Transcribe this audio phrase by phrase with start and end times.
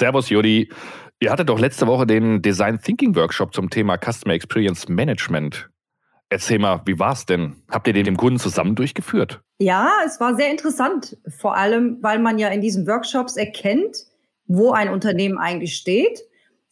[0.00, 0.70] Servus, Jodi.
[1.20, 5.68] Ihr hattet doch letzte Woche den Design Thinking Workshop zum Thema Customer Experience Management.
[6.30, 7.56] Erzähl mal, wie war es denn?
[7.70, 9.42] Habt ihr den dem Kunden zusammen durchgeführt?
[9.58, 11.18] Ja, es war sehr interessant.
[11.28, 14.06] Vor allem, weil man ja in diesen Workshops erkennt,
[14.46, 16.20] wo ein Unternehmen eigentlich steht.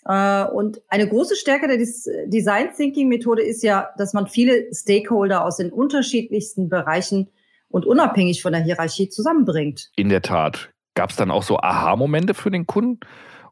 [0.06, 5.44] Äh, und eine große Stärke der Design Thinking Methode ist ja, dass man viele Stakeholder
[5.44, 7.28] aus den unterschiedlichsten Bereichen
[7.68, 9.90] und unabhängig von der Hierarchie zusammenbringt.
[9.96, 10.70] In der Tat.
[10.98, 12.98] Gab es dann auch so Aha-Momente für den Kunden?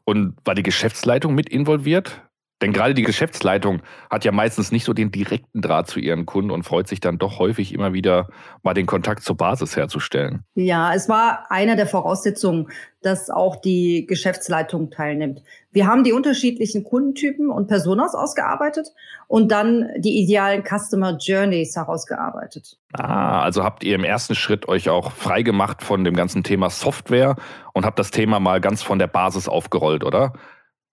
[0.03, 2.26] Und war die Geschäftsleitung mit involviert?
[2.61, 6.49] Denn gerade die Geschäftsleitung hat ja meistens nicht so den direkten Draht zu ihren Kunden
[6.49, 8.29] und freut sich dann doch häufig immer wieder
[8.63, 10.43] mal den Kontakt zur Basis herzustellen.
[10.55, 12.69] Ja, es war einer der Voraussetzungen,
[13.03, 15.43] dass auch die Geschäftsleitung teilnimmt.
[15.71, 18.87] Wir haben die unterschiedlichen Kundentypen und Personas ausgearbeitet
[19.27, 22.77] und dann die idealen Customer Journeys herausgearbeitet.
[22.93, 26.71] Ah, also habt ihr im ersten Schritt euch auch frei gemacht von dem ganzen Thema
[26.71, 27.35] Software
[27.73, 30.33] und habt das Thema mal ganz von der Basis aufgerollt, oder?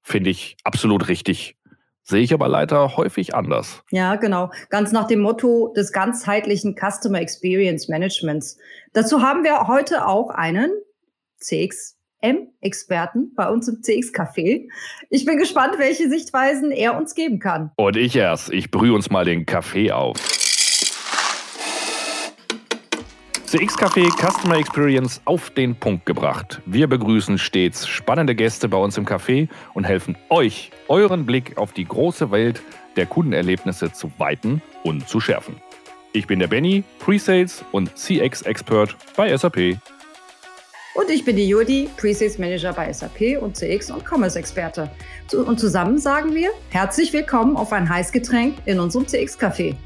[0.04, 1.56] Finde ich absolut richtig.
[2.02, 3.82] Sehe ich aber leider häufig anders.
[3.90, 4.50] Ja, genau.
[4.68, 8.58] Ganz nach dem Motto des ganzheitlichen Customer Experience Managements.
[8.92, 10.70] Dazu haben wir heute auch einen
[11.40, 14.68] CXM-Experten bei uns im CX-Café.
[15.08, 17.70] Ich bin gespannt, welche Sichtweisen er uns geben kann.
[17.76, 18.52] Und ich erst.
[18.52, 20.18] Ich brühe uns mal den Kaffee auf.
[23.54, 26.60] CX Café Customer Experience auf den Punkt gebracht.
[26.66, 31.72] Wir begrüßen stets spannende Gäste bei uns im Café und helfen euch, euren Blick auf
[31.72, 32.60] die große Welt
[32.96, 35.54] der Kundenerlebnisse zu weiten und zu schärfen.
[36.12, 39.78] Ich bin der Benny, Presales und CX Expert bei SAP.
[40.96, 44.90] Und ich bin die Jodi, Presales Manager bei SAP und CX und Commerce Experte.
[45.32, 49.76] Und zusammen sagen wir herzlich willkommen auf ein Heißgetränk in unserem CX Café.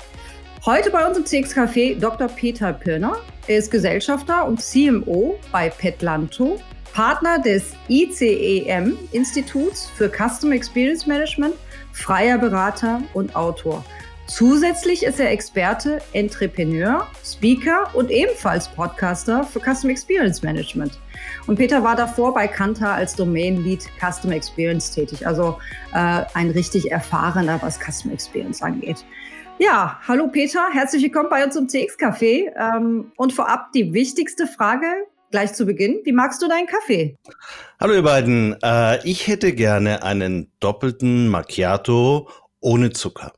[0.66, 2.26] Heute bei uns im CX Café Dr.
[2.26, 6.60] Peter Pirner, er ist Gesellschafter und CMO bei Petlanto,
[6.92, 11.54] Partner des ICEM-Instituts für Custom Experience Management,
[11.92, 13.84] freier Berater und Autor.
[14.26, 20.98] Zusätzlich ist er Experte, Entrepreneur, Speaker und ebenfalls Podcaster für Custom Experience Management.
[21.46, 25.56] Und Peter war davor bei Kanta als Domain Lead Custom Experience tätig, also
[25.94, 29.04] äh, ein richtig erfahrener, was Custom Experience angeht.
[29.60, 32.52] Ja, hallo Peter, herzlich willkommen bei uns im CX-Café.
[32.56, 34.86] Ähm, und vorab die wichtigste Frage
[35.32, 36.00] gleich zu Beginn.
[36.04, 37.16] Wie magst du deinen Kaffee?
[37.80, 42.28] Hallo ihr beiden, äh, ich hätte gerne einen doppelten Macchiato
[42.60, 43.32] ohne Zucker.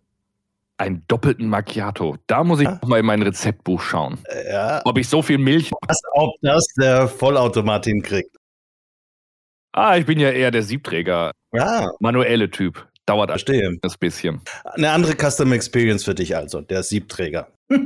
[0.76, 2.18] Einen doppelten Macchiato.
[2.26, 2.78] Da muss ich ja.
[2.86, 4.18] mal in mein Rezeptbuch schauen.
[4.50, 4.82] Ja.
[4.84, 5.70] Ob ich so viel Milch.
[5.88, 8.36] Was, ob das der Vollautomat hinkriegt.
[9.72, 11.32] Ah, ich bin ja eher der Siebträger.
[11.52, 11.90] Ja.
[11.98, 12.89] Manuelle Typ.
[13.10, 13.76] Dauert Verstehe.
[13.82, 14.40] das bisschen.
[14.62, 17.48] Eine andere Customer Experience für dich also, der Siebträger.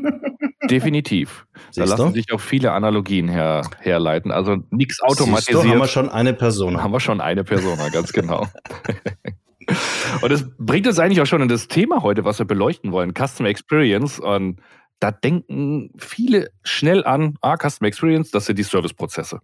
[0.71, 1.47] Definitiv.
[1.71, 2.13] Siehst da lassen du?
[2.13, 4.31] sich auch viele Analogien her, herleiten.
[4.31, 5.63] Also nichts automatisiert.
[5.63, 6.83] Siehst du, haben wir schon eine Person.
[6.83, 8.47] Haben wir schon eine Person, ganz genau.
[10.21, 13.15] Und das bringt uns eigentlich auch schon in das Thema heute, was wir beleuchten wollen,
[13.15, 14.21] Customer Experience.
[14.21, 14.61] Und
[15.01, 19.41] da denken viele schnell an, ah, Customer Experience, das sind die Serviceprozesse.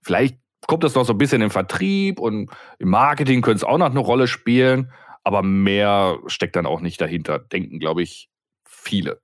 [0.00, 3.78] Vielleicht kommt das noch so ein bisschen im Vertrieb und im Marketing könnte es auch
[3.78, 4.90] noch eine Rolle spielen.
[5.24, 8.28] Aber mehr steckt dann auch nicht dahinter, denken, glaube ich,
[8.68, 9.20] viele.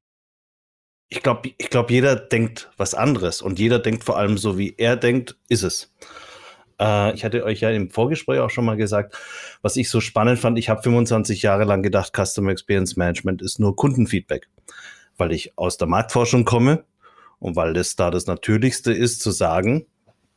[1.08, 4.74] Ich glaube, ich glaub, jeder denkt was anderes und jeder denkt vor allem so, wie
[4.78, 5.92] er denkt, ist es.
[6.80, 9.16] Äh, ich hatte euch ja im Vorgespräch auch schon mal gesagt,
[9.62, 10.58] was ich so spannend fand.
[10.58, 14.48] Ich habe 25 Jahre lang gedacht, Customer Experience Management ist nur Kundenfeedback,
[15.18, 16.84] weil ich aus der Marktforschung komme
[17.38, 19.86] und weil das da das Natürlichste ist, zu sagen,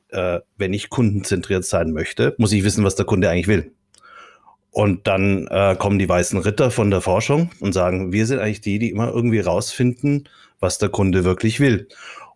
[0.09, 3.73] äh, wenn ich kundenzentriert sein möchte, muss ich wissen, was der Kunde eigentlich will.
[4.73, 8.61] Und dann äh, kommen die weißen Ritter von der Forschung und sagen, wir sind eigentlich
[8.61, 10.27] die, die immer irgendwie rausfinden,
[10.59, 11.87] was der Kunde wirklich will.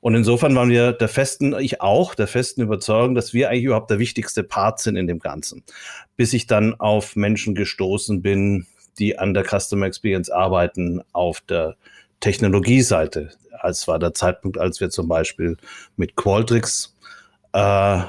[0.01, 3.89] Und insofern waren wir der festen, ich auch, der festen Überzeugung, dass wir eigentlich überhaupt
[3.89, 5.63] der wichtigste Part sind in dem Ganzen.
[6.15, 8.67] Bis ich dann auf Menschen gestoßen bin,
[8.99, 11.75] die an der Customer Experience arbeiten, auf der
[12.19, 13.31] Technologieseite.
[13.59, 15.57] Als war der Zeitpunkt, als wir zum Beispiel
[15.95, 16.95] mit Qualtrics
[17.53, 18.01] äh,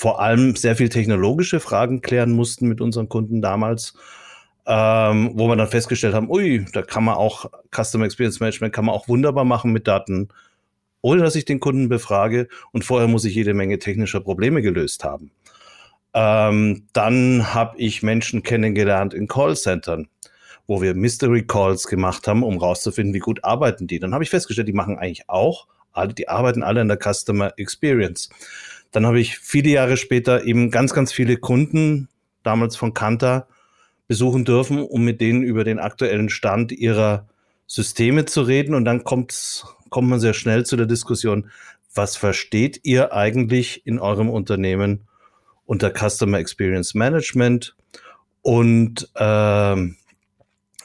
[0.00, 3.92] vor allem sehr viel technologische Fragen klären mussten mit unseren Kunden damals,
[4.66, 8.86] ähm, wo wir dann festgestellt haben, ui, da kann man auch Customer Experience Management kann
[8.86, 10.28] man auch wunderbar machen mit Daten,
[11.02, 12.48] ohne dass ich den Kunden befrage.
[12.72, 15.32] Und vorher muss ich jede Menge technischer Probleme gelöst haben.
[16.14, 20.08] Ähm, dann habe ich Menschen kennengelernt in Callcentern,
[20.66, 23.98] wo wir Mystery Calls gemacht haben, um rauszufinden, wie gut arbeiten die.
[23.98, 25.66] Dann habe ich festgestellt, die machen eigentlich auch,
[26.16, 28.30] die arbeiten alle in der Customer Experience.
[28.92, 32.08] Dann habe ich viele Jahre später eben ganz, ganz viele Kunden,
[32.42, 33.46] damals von Kanta,
[34.08, 37.28] besuchen dürfen, um mit denen über den aktuellen Stand ihrer
[37.66, 38.74] Systeme zu reden.
[38.74, 41.50] Und dann kommt, kommt man sehr schnell zu der Diskussion,
[41.94, 45.06] was versteht ihr eigentlich in eurem Unternehmen
[45.64, 47.76] unter Customer Experience Management.
[48.42, 49.96] Und ähm,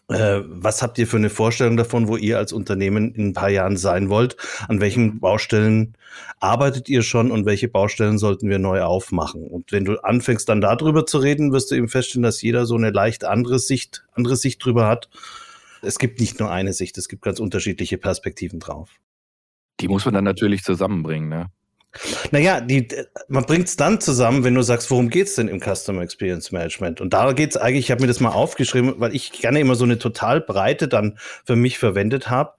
[0.07, 3.49] äh, was habt ihr für eine Vorstellung davon, wo ihr als Unternehmen in ein paar
[3.49, 4.37] Jahren sein wollt?
[4.67, 5.97] An welchen Baustellen
[6.39, 9.47] arbeitet ihr schon und welche Baustellen sollten wir neu aufmachen?
[9.47, 12.75] Und wenn du anfängst dann darüber zu reden, wirst du eben feststellen, dass jeder so
[12.75, 15.09] eine leicht andere Sicht, andere Sicht drüber hat.
[15.81, 18.89] Es gibt nicht nur eine Sicht, es gibt ganz unterschiedliche Perspektiven drauf.
[19.79, 21.47] Die muss man dann natürlich zusammenbringen, ne?
[22.31, 22.87] Naja, die,
[23.27, 26.51] man bringt es dann zusammen, wenn du sagst, worum geht es denn im Customer Experience
[26.51, 27.01] Management?
[27.01, 29.75] Und da geht es eigentlich, ich habe mir das mal aufgeschrieben, weil ich gerne immer
[29.75, 32.53] so eine Totalbreite dann für mich verwendet habe.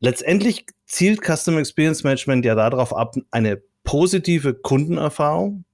[0.00, 5.64] Letztendlich zielt Customer Experience Management ja darauf ab, eine positive Kundenerfahrung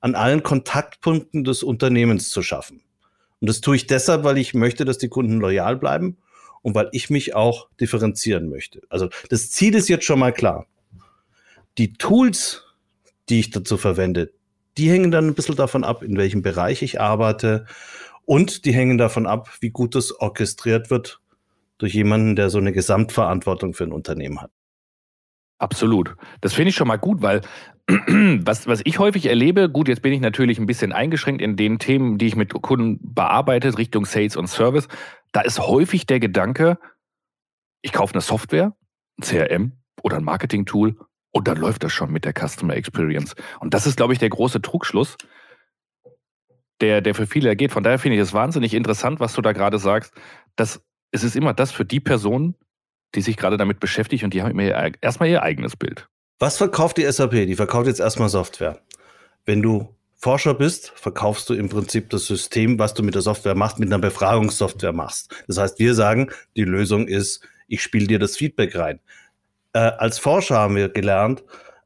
[0.00, 2.82] an allen Kontaktpunkten des Unternehmens zu schaffen.
[3.40, 6.18] Und das tue ich deshalb, weil ich möchte, dass die Kunden loyal bleiben
[6.62, 8.82] und weil ich mich auch differenzieren möchte.
[8.88, 10.66] Also das Ziel ist jetzt schon mal klar.
[11.78, 12.64] Die Tools,
[13.28, 14.32] die ich dazu verwende,
[14.76, 17.66] die hängen dann ein bisschen davon ab, in welchem Bereich ich arbeite.
[18.24, 21.20] Und die hängen davon ab, wie gut das orchestriert wird
[21.78, 24.50] durch jemanden, der so eine Gesamtverantwortung für ein Unternehmen hat.
[25.58, 26.16] Absolut.
[26.40, 27.40] Das finde ich schon mal gut, weil
[27.88, 31.78] was, was ich häufig erlebe, gut, jetzt bin ich natürlich ein bisschen eingeschränkt in den
[31.78, 34.88] Themen, die ich mit Kunden bearbeite, Richtung Sales und Service.
[35.32, 36.78] Da ist häufig der Gedanke,
[37.80, 38.76] ich kaufe eine Software,
[39.18, 39.72] ein CRM
[40.02, 40.96] oder ein Marketing-Tool
[41.32, 43.34] und dann läuft das schon mit der Customer Experience.
[43.60, 45.16] Und das ist, glaube ich, der große Trugschluss,
[46.80, 47.72] der, der für viele ergeht.
[47.72, 50.12] Von daher finde ich es wahnsinnig interessant, was du da gerade sagst,
[50.56, 52.54] dass es ist immer das für die Person,
[53.14, 56.08] die sich gerade damit beschäftigt und die haben immer erstmal ihr eigenes Bild.
[56.38, 57.32] Was verkauft die SAP?
[57.32, 58.80] Die verkauft jetzt erstmal Software.
[59.44, 63.54] Wenn du Forscher bist, verkaufst du im Prinzip das System, was du mit der Software
[63.54, 65.34] machst, mit einer Befragungssoftware machst.
[65.46, 69.00] Das heißt, wir sagen, die Lösung ist, ich spiele dir das Feedback rein
[69.72, 71.42] äh, als Forscher haben wir gelernt,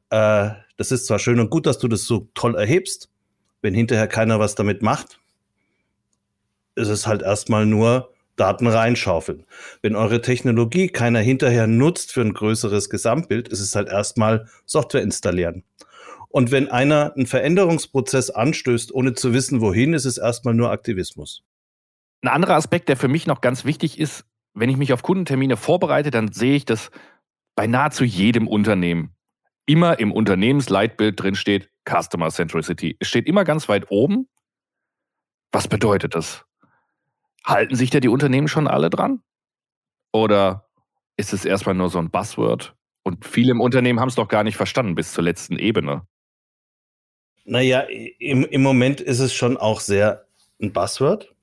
[0.09, 3.09] äh, das ist zwar schön und gut, dass du das so toll erhebst,
[3.61, 5.19] wenn hinterher keiner was damit macht,
[6.75, 9.45] ist es halt erstmal nur Daten reinschaufeln.
[9.81, 15.01] Wenn eure Technologie keiner hinterher nutzt für ein größeres Gesamtbild, ist es halt erstmal Software
[15.01, 15.63] installieren.
[16.29, 21.43] Und wenn einer einen Veränderungsprozess anstößt, ohne zu wissen, wohin, ist es erstmal nur Aktivismus.
[22.21, 25.57] Ein anderer Aspekt, der für mich noch ganz wichtig ist, wenn ich mich auf Kundentermine
[25.57, 26.91] vorbereite, dann sehe ich, dass
[27.57, 29.15] bei nahezu jedem Unternehmen
[29.65, 32.95] immer im Unternehmensleitbild drin steht Customer Centricity.
[32.99, 34.29] Es steht immer ganz weit oben.
[35.51, 36.45] Was bedeutet das?
[37.43, 39.23] Halten sich da die Unternehmen schon alle dran?
[40.13, 40.69] Oder
[41.17, 42.75] ist es erstmal nur so ein Buzzword?
[43.01, 46.05] Und viele im Unternehmen haben es doch gar nicht verstanden bis zur letzten Ebene.
[47.43, 47.81] Naja,
[48.19, 50.27] im, im Moment ist es schon auch sehr
[50.61, 51.33] ein Buzzword.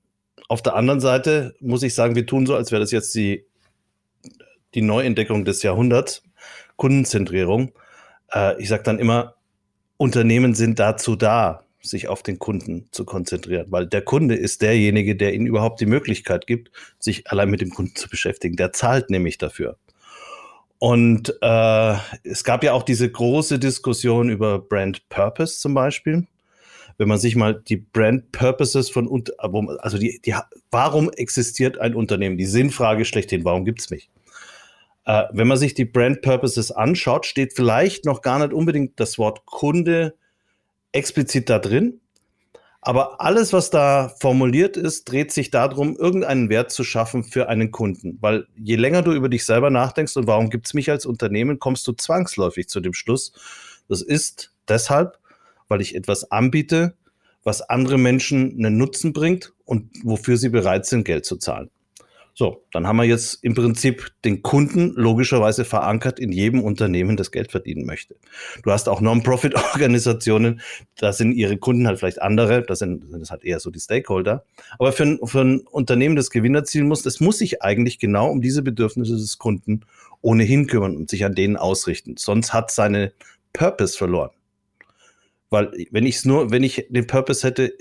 [0.48, 3.46] Auf der anderen Seite muss ich sagen, wir tun so, als wäre das jetzt die
[4.74, 6.22] die Neuentdeckung des Jahrhunderts,
[6.76, 7.72] Kundenzentrierung.
[8.32, 9.36] Äh, ich sage dann immer,
[9.96, 15.16] Unternehmen sind dazu da, sich auf den Kunden zu konzentrieren, weil der Kunde ist derjenige,
[15.16, 18.56] der ihnen überhaupt die Möglichkeit gibt, sich allein mit dem Kunden zu beschäftigen.
[18.56, 19.76] Der zahlt nämlich dafür.
[20.78, 26.26] Und äh, es gab ja auch diese große Diskussion über Brand Purpose zum Beispiel.
[26.96, 29.08] Wenn man sich mal die Brand Purposes von,
[29.78, 30.34] also die, die,
[30.70, 32.36] warum existiert ein Unternehmen?
[32.36, 34.10] Die Sinnfrage schlechthin, warum gibt es mich?
[35.06, 39.18] Äh, wenn man sich die Brand Purposes anschaut, steht vielleicht noch gar nicht unbedingt das
[39.18, 40.14] Wort Kunde
[40.92, 42.00] explizit da drin.
[42.86, 47.70] Aber alles, was da formuliert ist, dreht sich darum, irgendeinen Wert zu schaffen für einen
[47.70, 48.18] Kunden.
[48.20, 51.58] Weil je länger du über dich selber nachdenkst und warum gibt es mich als Unternehmen,
[51.58, 53.32] kommst du zwangsläufig zu dem Schluss.
[53.88, 55.18] Das ist deshalb,
[55.68, 56.94] weil ich etwas anbiete,
[57.42, 61.70] was andere Menschen einen Nutzen bringt und wofür sie bereit sind, Geld zu zahlen.
[62.36, 67.30] So, dann haben wir jetzt im Prinzip den Kunden logischerweise verankert in jedem Unternehmen, das
[67.30, 68.16] Geld verdienen möchte.
[68.64, 70.60] Du hast auch Non-Profit-Organisationen,
[70.96, 74.44] da sind ihre Kunden halt vielleicht andere, das sind, das halt eher so die Stakeholder.
[74.80, 78.28] Aber für ein, für ein Unternehmen, das Gewinn erzielen muss, das muss sich eigentlich genau
[78.28, 79.82] um diese Bedürfnisse des Kunden
[80.20, 82.16] ohnehin kümmern und sich an denen ausrichten.
[82.16, 83.12] Sonst hat seine
[83.52, 84.30] Purpose verloren.
[85.50, 87.72] Weil wenn ich nur, wenn ich den Purpose hätte,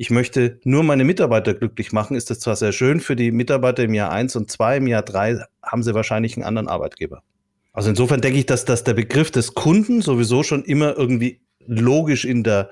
[0.00, 3.82] ich möchte nur meine Mitarbeiter glücklich machen, ist das zwar sehr schön für die Mitarbeiter
[3.82, 7.24] im Jahr 1 und 2, im Jahr 3 haben sie wahrscheinlich einen anderen Arbeitgeber.
[7.72, 12.24] Also insofern denke ich, dass, dass der Begriff des Kunden sowieso schon immer irgendwie logisch
[12.24, 12.70] in der,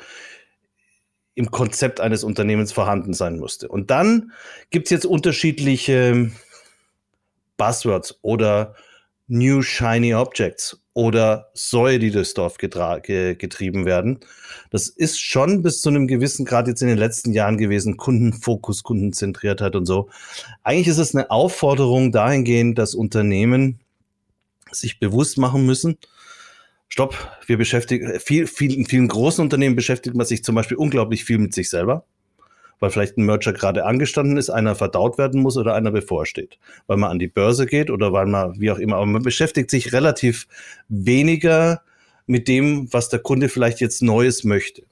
[1.35, 3.67] im Konzept eines Unternehmens vorhanden sein musste.
[3.67, 4.31] Und dann
[4.71, 6.31] gibt es jetzt unterschiedliche
[7.57, 8.77] Buzzwords oder
[9.27, 14.21] New Shiny Objects oder Säue, die durchs Dorf getrieben werden.
[14.71, 18.83] Das ist schon bis zu einem gewissen Grad jetzt in den letzten Jahren gewesen, Kundenfokus,
[18.83, 20.09] Kundenzentriertheit und so.
[20.63, 23.81] Eigentlich ist es eine Aufforderung dahingehend, dass Unternehmen
[24.73, 25.99] sich bewusst machen müssen,
[26.89, 31.27] stopp, wir beschäftigen, viel, viel, in vielen großen Unternehmen beschäftigt man sich zum Beispiel unglaublich
[31.27, 32.07] viel mit sich selber,
[32.81, 36.97] weil vielleicht ein Merger gerade angestanden ist, einer verdaut werden muss oder einer bevorsteht, weil
[36.97, 39.93] man an die Börse geht oder weil man, wie auch immer, aber man beschäftigt sich
[39.93, 40.47] relativ
[40.89, 41.83] weniger
[42.27, 44.83] mit dem, was der Kunde vielleicht jetzt Neues möchte.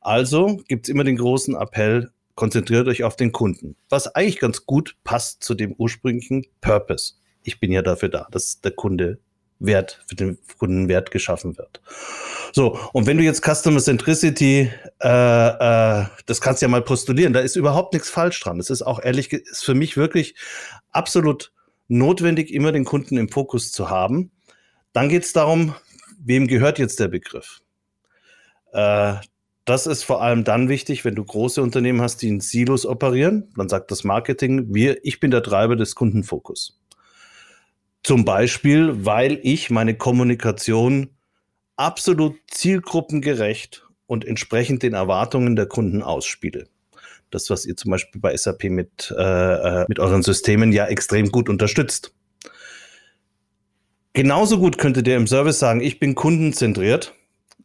[0.00, 4.66] Also gibt es immer den großen Appell, konzentriert euch auf den Kunden, was eigentlich ganz
[4.66, 7.14] gut passt zu dem ursprünglichen Purpose.
[7.42, 9.18] Ich bin ja dafür da, dass der Kunde
[9.58, 11.80] Wert, für den Kunden Wert geschaffen wird.
[12.52, 14.70] So, und wenn du jetzt Customer Centricity,
[15.02, 18.58] äh, äh, das kannst du ja mal postulieren, da ist überhaupt nichts falsch dran.
[18.58, 20.34] Das ist auch ehrlich, ist für mich wirklich
[20.90, 21.52] absolut
[21.88, 24.30] notwendig, immer den Kunden im Fokus zu haben.
[24.92, 25.74] Dann geht es darum,
[26.18, 27.60] wem gehört jetzt der Begriff?
[28.72, 29.14] Äh,
[29.66, 33.52] das ist vor allem dann wichtig, wenn du große Unternehmen hast, die in Silos operieren.
[33.56, 36.78] Dann sagt das Marketing, wir, ich bin der Treiber des Kundenfokus.
[38.06, 41.10] Zum Beispiel, weil ich meine Kommunikation
[41.74, 46.68] absolut zielgruppengerecht und entsprechend den Erwartungen der Kunden ausspiele.
[47.30, 49.22] Das, was ihr zum Beispiel bei SAP mit, äh,
[49.80, 52.14] äh, mit euren Systemen ja extrem gut unterstützt.
[54.12, 57.12] Genauso gut könnte der im Service sagen, ich bin kundenzentriert,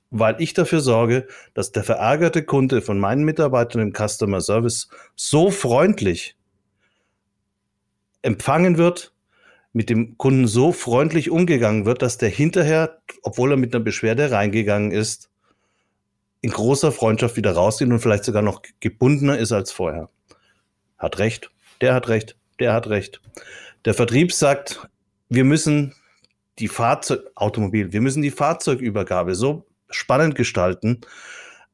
[0.09, 5.51] weil ich dafür sorge, dass der verärgerte Kunde von meinen Mitarbeitern im Customer Service so
[5.51, 6.35] freundlich
[8.23, 9.13] empfangen wird,
[9.73, 14.31] mit dem Kunden so freundlich umgegangen wird, dass der hinterher, obwohl er mit einer Beschwerde
[14.31, 15.29] reingegangen ist,
[16.41, 20.09] in großer Freundschaft wieder rausgeht und vielleicht sogar noch gebundener ist als vorher.
[20.97, 23.21] Hat recht, der hat recht, der hat recht.
[23.85, 24.87] Der Vertrieb sagt,
[25.29, 25.95] wir müssen
[26.59, 31.01] die Fahrzeug, Automobil, wir müssen die Fahrzeugübergabe so spannend gestalten,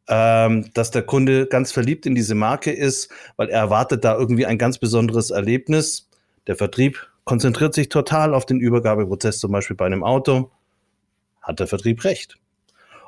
[0.08, 4.46] ähm, dass der Kunde ganz verliebt in diese Marke ist, weil er erwartet da irgendwie
[4.46, 6.10] ein ganz besonderes Erlebnis.
[6.46, 10.50] Der Vertrieb konzentriert sich total auf den Übergabeprozess, zum Beispiel bei einem Auto,
[11.42, 12.38] hat der Vertrieb recht.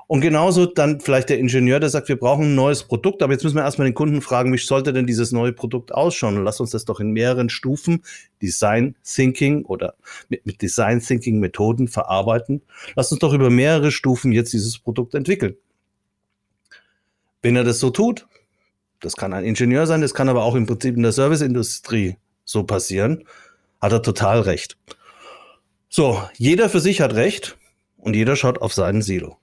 [0.08, 3.44] Und genauso dann vielleicht der Ingenieur, der sagt, wir brauchen ein neues Produkt, aber jetzt
[3.46, 6.36] müssen wir erstmal den Kunden fragen, wie sollte denn dieses neue Produkt ausschauen?
[6.36, 8.04] Und lass uns das doch in mehreren Stufen,
[8.42, 9.94] Design Thinking oder
[10.28, 12.62] mit, mit Design Thinking Methoden verarbeiten.
[12.96, 15.56] Lass uns doch über mehrere Stufen jetzt dieses Produkt entwickeln.
[17.42, 18.28] Wenn er das so tut,
[19.00, 22.64] das kann ein Ingenieur sein, das kann aber auch im Prinzip in der Serviceindustrie so
[22.64, 23.24] passieren,
[23.82, 24.78] hat er total recht.
[25.90, 27.58] So, jeder für sich hat recht
[27.98, 29.38] und jeder schaut auf seinen Silo.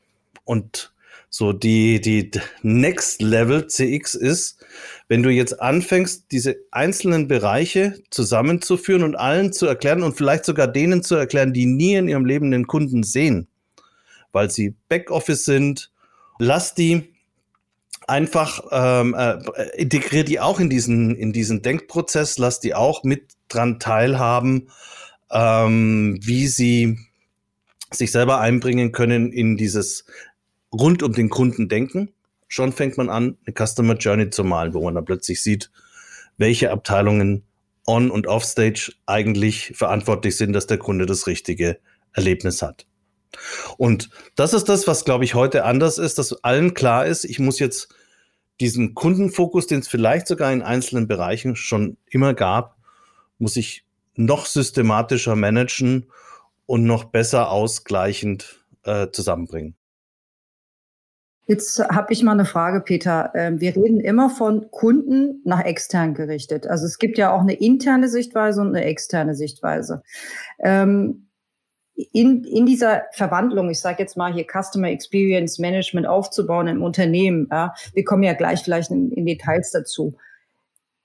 [0.45, 0.93] Und
[1.29, 2.31] so die, die
[2.63, 4.65] Next Level CX ist,
[5.09, 10.69] wenn du jetzt anfängst, diese einzelnen Bereiche zusammenzuführen und allen zu erklären und vielleicht sogar
[10.69, 13.49] denen zu erklären, die nie in ihrem Leben den Kunden sehen,
[14.33, 15.91] weil sie Backoffice sind,
[16.39, 17.13] lass die
[18.07, 19.39] einfach ähm, äh,
[19.77, 24.69] integrier die auch in diesen in diesen Denkprozess, lass die auch mit dran teilhaben,
[25.31, 26.99] ähm, wie sie
[27.93, 30.05] sich selber einbringen können in dieses
[30.73, 32.13] rund um den Kunden denken.
[32.49, 35.71] Schon fängt man an, eine Customer Journey zu malen, wo man dann plötzlich sieht,
[36.37, 37.45] welche Abteilungen
[37.87, 41.79] on- und offstage eigentlich verantwortlich sind, dass der Kunde das richtige
[42.13, 42.87] Erlebnis hat.
[43.77, 47.39] Und das ist das, was, glaube ich, heute anders ist, dass allen klar ist, ich
[47.39, 47.89] muss jetzt
[48.61, 52.76] diesen Kundenfokus, den es vielleicht sogar in einzelnen Bereichen schon immer gab,
[53.39, 56.07] muss ich noch systematischer managen
[56.67, 59.77] und noch besser ausgleichend äh, zusammenbringen.
[61.49, 63.31] Jetzt habe ich mal eine Frage, Peter.
[63.35, 66.67] Ähm, wir reden immer von Kunden nach extern gerichtet.
[66.67, 70.03] Also es gibt ja auch eine interne Sichtweise und eine externe Sichtweise.
[70.59, 71.29] Ähm,
[72.13, 77.49] in, in dieser Verwandlung, ich sage jetzt mal hier Customer Experience Management aufzubauen im Unternehmen,
[77.51, 80.17] ja, wir kommen ja gleich vielleicht in, in Details dazu.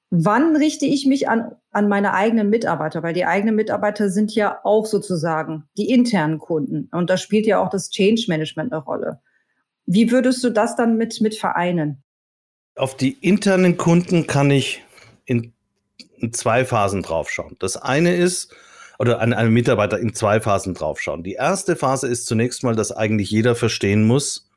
[0.09, 3.03] Wann richte ich mich an, an meine eigenen Mitarbeiter?
[3.03, 6.89] Weil die eigenen Mitarbeiter sind ja auch sozusagen die internen Kunden.
[6.91, 9.21] Und da spielt ja auch das Change Management eine Rolle.
[9.85, 12.03] Wie würdest du das dann mit, mit vereinen?
[12.75, 14.83] Auf die internen Kunden kann ich
[15.25, 15.53] in,
[16.17, 17.57] in zwei Phasen draufschauen.
[17.59, 18.55] Das eine ist,
[19.01, 21.23] oder an einem Mitarbeiter in zwei Phasen draufschauen.
[21.23, 24.47] Die erste Phase ist zunächst mal, dass eigentlich jeder verstehen muss,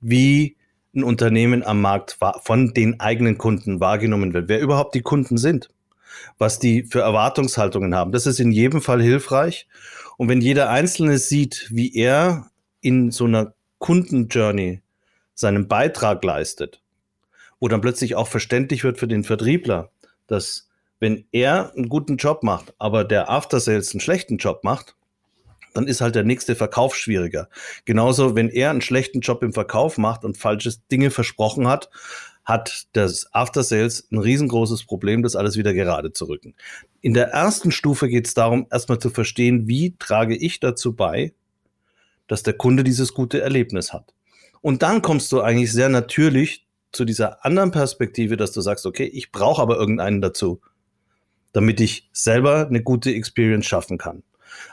[0.00, 0.56] wie
[0.94, 5.70] ein Unternehmen am Markt von den eigenen Kunden wahrgenommen wird, wer überhaupt die Kunden sind,
[6.38, 8.12] was die für Erwartungshaltungen haben.
[8.12, 9.66] Das ist in jedem Fall hilfreich.
[10.16, 14.82] Und wenn jeder Einzelne sieht, wie er in so einer Kundenjourney
[15.34, 16.82] seinen Beitrag leistet,
[17.60, 19.90] wo dann plötzlich auch verständlich wird für den Vertriebler,
[20.26, 20.68] dass
[20.98, 24.96] wenn er einen guten Job macht, aber der After Sales einen schlechten Job macht,
[25.74, 27.50] dann ist halt der nächste Verkauf schwieriger.
[27.84, 31.90] Genauso, wenn er einen schlechten Job im Verkauf macht und falsche Dinge versprochen hat,
[32.46, 36.54] hat das After Sales ein riesengroßes Problem, das alles wieder gerade zu rücken.
[37.00, 41.34] In der ersten Stufe geht es darum, erstmal zu verstehen, wie trage ich dazu bei,
[42.28, 44.14] dass der Kunde dieses gute Erlebnis hat.
[44.62, 49.04] Und dann kommst du eigentlich sehr natürlich zu dieser anderen Perspektive, dass du sagst, okay,
[49.04, 50.60] ich brauche aber irgendeinen dazu,
[51.52, 54.22] damit ich selber eine gute Experience schaffen kann.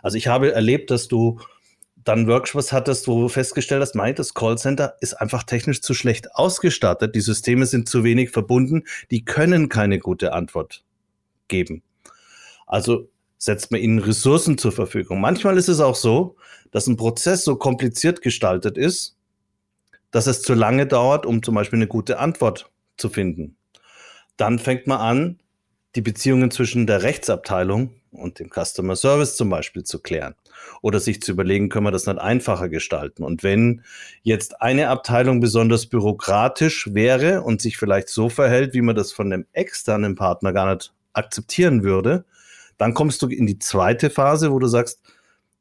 [0.03, 1.39] Also ich habe erlebt, dass du
[2.03, 6.35] dann Workshops hattest, wo du festgestellt hast, meint, das Callcenter ist einfach technisch zu schlecht
[6.35, 10.83] ausgestattet, die Systeme sind zu wenig verbunden, die können keine gute Antwort
[11.47, 11.83] geben.
[12.67, 15.19] Also setzt man ihnen Ressourcen zur Verfügung.
[15.19, 16.35] Manchmal ist es auch so,
[16.71, 19.17] dass ein Prozess so kompliziert gestaltet ist,
[20.11, 23.57] dass es zu lange dauert, um zum Beispiel eine gute Antwort zu finden.
[24.37, 25.39] Dann fängt man an,
[25.95, 30.35] die Beziehungen zwischen der Rechtsabteilung und dem Customer Service zum Beispiel zu klären.
[30.81, 33.23] Oder sich zu überlegen, können wir das nicht einfacher gestalten?
[33.23, 33.83] Und wenn
[34.21, 39.29] jetzt eine Abteilung besonders bürokratisch wäre und sich vielleicht so verhält, wie man das von
[39.29, 42.25] dem externen Partner gar nicht akzeptieren würde,
[42.77, 45.01] dann kommst du in die zweite Phase, wo du sagst,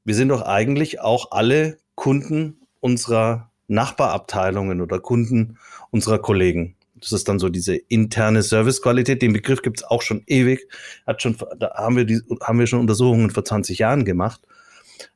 [0.04, 5.58] wir sind doch eigentlich auch alle Kunden unserer Nachbarabteilungen oder Kunden
[5.90, 6.76] unserer Kollegen.
[7.02, 9.22] Das ist dann so diese interne Servicequalität.
[9.22, 10.68] Den Begriff gibt es auch schon ewig.
[11.06, 14.40] Hat schon, da haben wir, die, haben wir schon Untersuchungen vor 20 Jahren gemacht.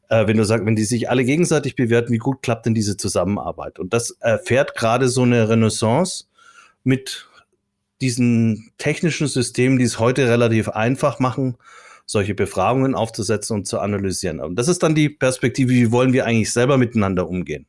[0.09, 2.97] Äh, wenn du sagst, wenn die sich alle gegenseitig bewerten, wie gut klappt denn diese
[2.97, 3.79] Zusammenarbeit?
[3.79, 6.27] Und das erfährt gerade so eine Renaissance
[6.85, 7.29] mit
[8.01, 11.57] diesen technischen Systemen, die es heute relativ einfach machen,
[12.05, 14.41] solche Befragungen aufzusetzen und zu analysieren.
[14.41, 17.67] Und das ist dann die Perspektive, wie wollen wir eigentlich selber miteinander umgehen.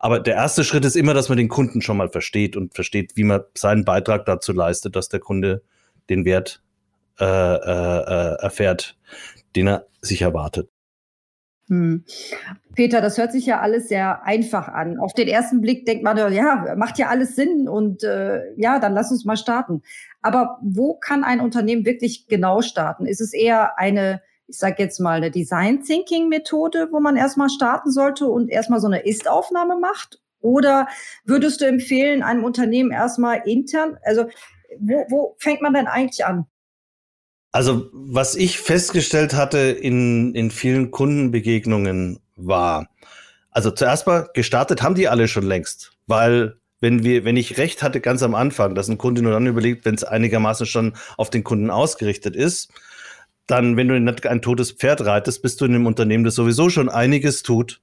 [0.00, 3.12] Aber der erste Schritt ist immer, dass man den Kunden schon mal versteht und versteht,
[3.14, 5.62] wie man seinen Beitrag dazu leistet, dass der Kunde
[6.10, 6.62] den Wert
[7.20, 8.98] äh, äh, erfährt,
[9.56, 10.68] den er sich erwartet.
[11.68, 12.04] Hm.
[12.74, 14.98] Peter, das hört sich ja alles sehr einfach an.
[14.98, 18.92] Auf den ersten Blick denkt man, ja, macht ja alles Sinn und äh, ja, dann
[18.92, 19.82] lass uns mal starten.
[20.20, 23.06] Aber wo kann ein Unternehmen wirklich genau starten?
[23.06, 27.48] Ist es eher eine, ich sage jetzt mal, eine Design Thinking Methode, wo man erstmal
[27.48, 30.20] starten sollte und erstmal so eine Ist-Aufnahme macht?
[30.40, 30.88] Oder
[31.24, 34.26] würdest du empfehlen, einem Unternehmen erstmal intern, also
[34.78, 36.46] wo, wo fängt man denn eigentlich an?
[37.54, 42.88] Also, was ich festgestellt hatte in, in vielen Kundenbegegnungen war,
[43.52, 47.84] also zuerst mal gestartet haben die alle schon längst, weil wenn wir, wenn ich recht
[47.84, 51.30] hatte ganz am Anfang, dass ein Kunde nur dann überlegt, wenn es einigermaßen schon auf
[51.30, 52.72] den Kunden ausgerichtet ist,
[53.46, 56.70] dann, wenn du nicht ein totes Pferd reitest, bist du in einem Unternehmen, das sowieso
[56.70, 57.80] schon einiges tut,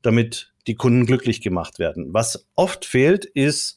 [0.00, 2.14] damit die Kunden glücklich gemacht werden.
[2.14, 3.76] Was oft fehlt, ist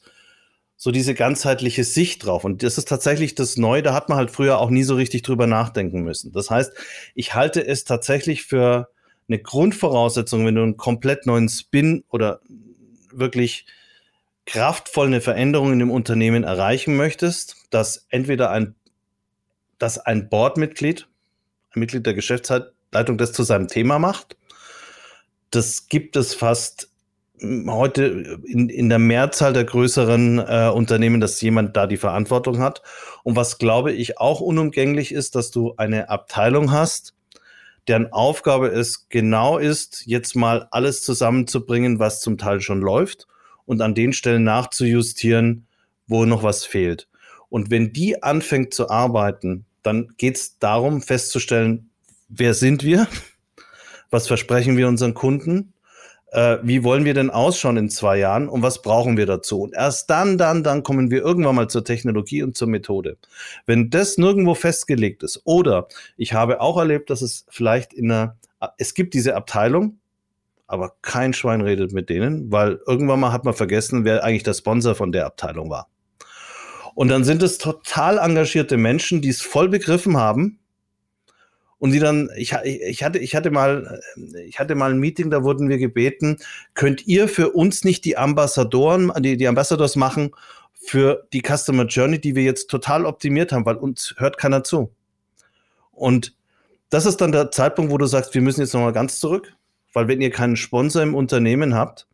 [0.76, 2.44] so diese ganzheitliche Sicht drauf.
[2.44, 5.22] Und das ist tatsächlich das Neue, da hat man halt früher auch nie so richtig
[5.22, 6.32] drüber nachdenken müssen.
[6.32, 6.72] Das heißt,
[7.14, 8.88] ich halte es tatsächlich für
[9.28, 12.40] eine Grundvoraussetzung, wenn du einen komplett neuen Spin oder
[13.10, 13.66] wirklich
[14.44, 18.74] kraftvoll eine Veränderung in dem Unternehmen erreichen möchtest, dass entweder ein,
[19.78, 21.08] dass ein Boardmitglied,
[21.74, 24.36] ein Mitglied der Geschäftsleitung das zu seinem Thema macht.
[25.50, 26.90] Das gibt es fast
[27.42, 32.82] heute in, in der Mehrzahl der größeren äh, Unternehmen, dass jemand da die Verantwortung hat.
[33.24, 37.14] Und was glaube ich auch unumgänglich ist, dass du eine Abteilung hast,
[37.88, 43.26] deren Aufgabe es genau ist, jetzt mal alles zusammenzubringen, was zum Teil schon läuft
[43.64, 45.66] und an den Stellen nachzujustieren,
[46.06, 47.08] wo noch was fehlt.
[47.48, 51.90] Und wenn die anfängt zu arbeiten, dann geht es darum festzustellen,
[52.28, 53.06] wer sind wir,
[54.10, 55.72] was versprechen wir unseren Kunden
[56.36, 59.62] äh, wie wollen wir denn ausschauen in zwei Jahren und was brauchen wir dazu?
[59.62, 63.16] Und erst dann, dann, dann kommen wir irgendwann mal zur Technologie und zur Methode.
[63.64, 68.36] Wenn das nirgendwo festgelegt ist, oder ich habe auch erlebt, dass es vielleicht in einer,
[68.76, 69.98] es gibt diese Abteilung,
[70.66, 74.54] aber kein Schwein redet mit denen, weil irgendwann mal hat man vergessen, wer eigentlich der
[74.54, 75.88] Sponsor von der Abteilung war.
[76.94, 80.58] Und dann sind es total engagierte Menschen, die es voll begriffen haben,
[81.86, 84.00] und die dann, ich, ich, hatte, ich hatte mal,
[84.44, 86.38] ich hatte mal ein Meeting, da wurden wir gebeten,
[86.74, 90.32] könnt ihr für uns nicht die Ambassadoren, die, die Ambassadors machen
[90.74, 94.90] für die Customer Journey, die wir jetzt total optimiert haben, weil uns hört keiner zu.
[95.92, 96.34] Und
[96.90, 99.54] das ist dann der Zeitpunkt, wo du sagst, wir müssen jetzt nochmal ganz zurück,
[99.92, 102.08] weil wenn ihr keinen Sponsor im Unternehmen habt,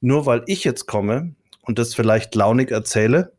[0.00, 3.32] nur weil ich jetzt komme und das vielleicht launig erzähle,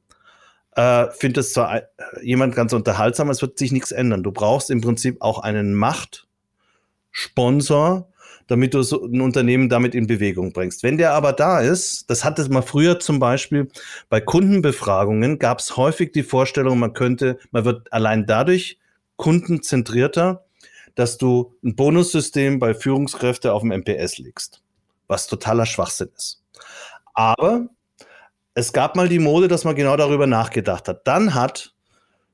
[0.76, 1.84] äh, finde es zwar äh,
[2.22, 4.24] jemand ganz unterhaltsam, es wird sich nichts ändern.
[4.24, 8.08] Du brauchst im Prinzip auch einen Machtsponsor,
[8.48, 10.84] damit du so ein Unternehmen damit in Bewegung bringst.
[10.84, 13.70] Wenn der aber da ist, das hatte man früher zum Beispiel
[14.10, 18.80] bei Kundenbefragungen, gab es häufig die Vorstellung, man könnte, man wird allein dadurch
[19.16, 20.46] kundenzentrierter,
[20.96, 24.62] dass du ein Bonussystem bei Führungskräften auf dem MPS legst,
[25.08, 26.44] was totaler Schwachsinn ist.
[27.14, 27.70] Aber
[28.54, 31.08] es gab mal die Mode, dass man genau darüber nachgedacht hat.
[31.08, 31.74] Dann hat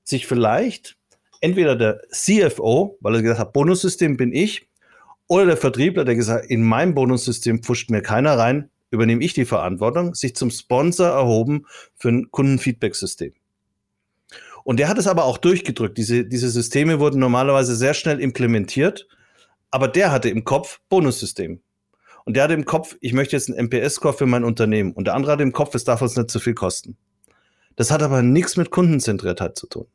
[0.03, 0.97] sich vielleicht
[1.41, 4.67] entweder der CFO, weil er gesagt hat, Bonussystem bin ich,
[5.27, 9.45] oder der Vertriebler, der gesagt, in mein Bonussystem pfuscht mir keiner rein, übernehme ich die
[9.45, 13.33] Verantwortung, sich zum Sponsor erhoben für ein Kundenfeedback-System.
[14.63, 15.97] Und der hat es aber auch durchgedrückt.
[15.97, 19.07] Diese, diese Systeme wurden normalerweise sehr schnell implementiert,
[19.69, 21.61] aber der hatte im Kopf Bonussystem.
[22.27, 24.91] Und der hatte im Kopf, ich möchte jetzt einen MPS-Score für mein Unternehmen.
[24.91, 26.97] Und der andere hatte im Kopf, es darf uns nicht zu viel kosten.
[27.77, 29.85] Das hat aber nichts mit Kundenzentriertheit zu tun.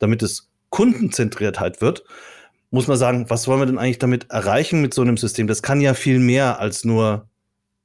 [0.00, 2.02] Damit es Kundenzentriertheit wird,
[2.72, 5.46] muss man sagen, was wollen wir denn eigentlich damit erreichen mit so einem System?
[5.46, 7.28] Das kann ja viel mehr als nur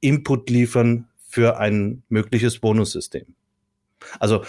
[0.00, 3.26] Input liefern für ein mögliches Bonussystem.
[4.18, 4.42] Also,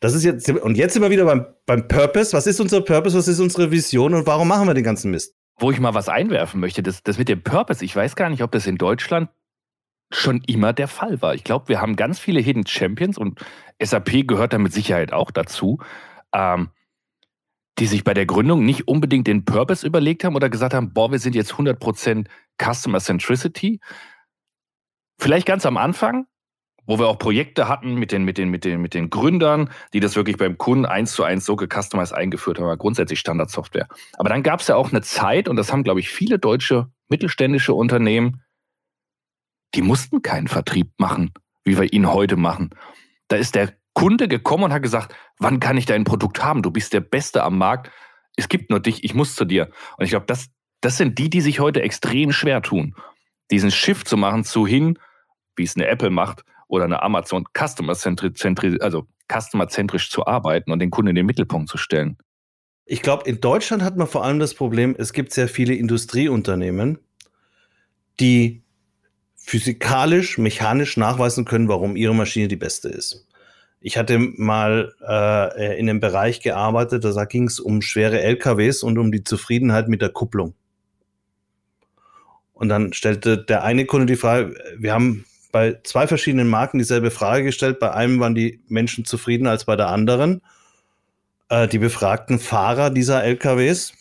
[0.00, 2.32] das ist jetzt, und jetzt sind wir wieder beim, beim Purpose.
[2.32, 3.14] Was ist unser Purpose?
[3.14, 5.34] Was ist unsere Vision und warum machen wir den ganzen Mist?
[5.62, 8.42] Wo ich mal was einwerfen möchte, das, das mit dem Purpose, ich weiß gar nicht,
[8.42, 9.30] ob das in Deutschland
[10.10, 11.34] schon immer der Fall war.
[11.34, 13.40] Ich glaube, wir haben ganz viele Hidden Champions und
[13.80, 15.78] SAP gehört da mit Sicherheit auch dazu.
[16.34, 16.70] Ähm,
[17.78, 21.10] die sich bei der Gründung nicht unbedingt den Purpose überlegt haben oder gesagt haben, boah,
[21.10, 22.26] wir sind jetzt 100%
[22.62, 23.80] Customer Centricity.
[25.18, 26.26] Vielleicht ganz am Anfang,
[26.86, 30.00] wo wir auch Projekte hatten mit den, mit den, mit den, mit den Gründern, die
[30.00, 33.88] das wirklich beim Kunden eins zu eins so gecustomized eingeführt haben, grundsätzlich Standardsoftware.
[34.18, 36.88] Aber dann gab es ja auch eine Zeit, und das haben, glaube ich, viele deutsche
[37.08, 38.42] mittelständische Unternehmen,
[39.74, 41.32] die mussten keinen Vertrieb machen,
[41.64, 42.70] wie wir ihn heute machen.
[43.28, 46.62] Da ist der Kunde gekommen und hat gesagt, wann kann ich dein Produkt haben?
[46.62, 47.90] Du bist der Beste am Markt.
[48.36, 49.70] Es gibt nur dich, ich muss zu dir.
[49.96, 50.48] Und ich glaube, das,
[50.80, 52.94] das sind die, die sich heute extrem schwer tun,
[53.50, 54.98] diesen Shift zu machen zu hin,
[55.56, 60.90] wie es eine Apple macht oder eine Amazon, customer-zentrisch also customer zu arbeiten und den
[60.90, 62.16] Kunden in den Mittelpunkt zu stellen.
[62.86, 66.98] Ich glaube, in Deutschland hat man vor allem das Problem, es gibt sehr viele Industrieunternehmen,
[68.20, 68.62] die
[69.36, 73.28] physikalisch, mechanisch nachweisen können, warum ihre Maschine die beste ist.
[73.80, 78.96] Ich hatte mal äh, in einem Bereich gearbeitet, da ging es um schwere LKWs und
[78.96, 80.54] um die Zufriedenheit mit der Kupplung.
[82.54, 87.10] Und dann stellte der eine Kunde die Frage, wir haben bei zwei verschiedenen Marken dieselbe
[87.10, 87.78] Frage gestellt.
[87.78, 90.40] Bei einem waren die Menschen zufriedener als bei der anderen.
[91.50, 93.92] Äh, die befragten Fahrer dieser LKWs,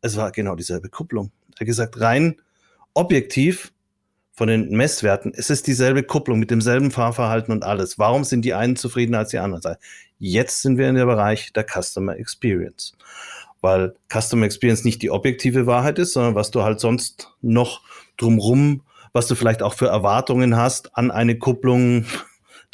[0.00, 1.30] es war genau dieselbe Kupplung.
[1.56, 2.40] Er hat gesagt, rein
[2.94, 3.72] objektiv
[4.32, 7.98] von den Messwerten, es ist dieselbe Kupplung mit demselben Fahrverhalten und alles.
[7.98, 9.76] Warum sind die einen zufriedener als die anderen?
[10.18, 12.96] Jetzt sind wir in der Bereich der Customer Experience.
[13.60, 17.82] Weil Customer Experience nicht die objektive Wahrheit ist, sondern was du halt sonst noch
[18.16, 18.82] drumrum,
[19.14, 22.04] was du vielleicht auch für Erwartungen hast an eine Kupplung,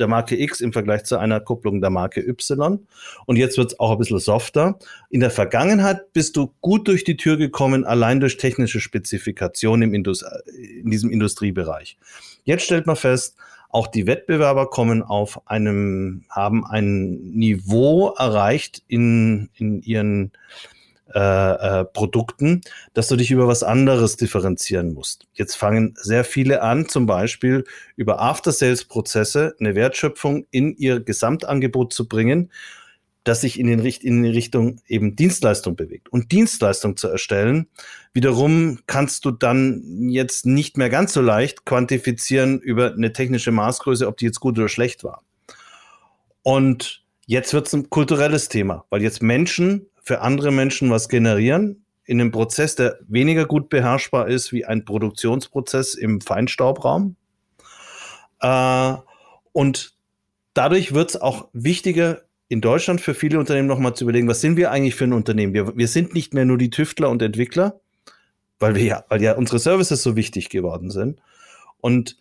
[0.00, 2.86] der Marke X im Vergleich zu einer Kupplung der Marke Y.
[3.26, 4.78] Und jetzt wird es auch ein bisschen softer.
[5.10, 9.94] In der Vergangenheit bist du gut durch die Tür gekommen, allein durch technische Spezifikationen im
[9.94, 10.24] Indus
[10.56, 11.98] in diesem Industriebereich.
[12.44, 13.36] Jetzt stellt man fest,
[13.68, 20.32] auch die Wettbewerber kommen auf einem, haben ein Niveau erreicht in, in ihren
[21.14, 21.20] äh,
[21.80, 22.60] äh, Produkten,
[22.94, 25.26] dass du dich über was anderes differenzieren musst.
[25.32, 27.64] Jetzt fangen sehr viele an, zum Beispiel
[27.96, 32.50] über After-Sales-Prozesse eine Wertschöpfung in ihr Gesamtangebot zu bringen,
[33.24, 36.08] das sich in, den, in die Richtung eben Dienstleistung bewegt.
[36.10, 37.66] Und Dienstleistung zu erstellen,
[38.14, 44.06] wiederum kannst du dann jetzt nicht mehr ganz so leicht quantifizieren über eine technische Maßgröße,
[44.06, 45.22] ob die jetzt gut oder schlecht war.
[46.42, 51.84] Und jetzt wird es ein kulturelles Thema, weil jetzt Menschen für andere Menschen was generieren
[52.04, 57.14] in einem Prozess, der weniger gut beherrschbar ist wie ein Produktionsprozess im Feinstaubraum.
[58.40, 58.94] Äh,
[59.52, 59.94] und
[60.54, 64.56] dadurch wird es auch wichtiger, in Deutschland für viele Unternehmen nochmal zu überlegen, was sind
[64.56, 65.54] wir eigentlich für ein Unternehmen?
[65.54, 67.80] Wir, wir sind nicht mehr nur die Tüftler und Entwickler,
[68.58, 71.20] weil wir ja, weil ja unsere Services so wichtig geworden sind.
[71.78, 72.16] Und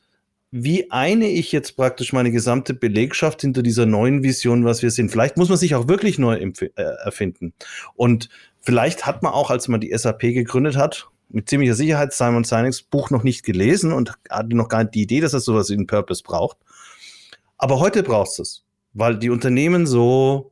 [0.52, 5.12] wie eine ich jetzt praktisch meine gesamte Belegschaft hinter dieser neuen Vision, was wir sind?
[5.12, 6.70] Vielleicht muss man sich auch wirklich neu äh,
[7.04, 7.54] erfinden.
[7.96, 12.44] Und vielleicht hat man auch, als man die SAP gegründet hat, mit ziemlicher Sicherheit Simon
[12.44, 15.70] Sinek's Buch noch nicht gelesen und hatte noch gar nicht die Idee, dass es sowas
[15.70, 16.58] wie einen Purpose braucht.
[17.60, 20.52] Aber heute brauchst du es, weil die Unternehmen so,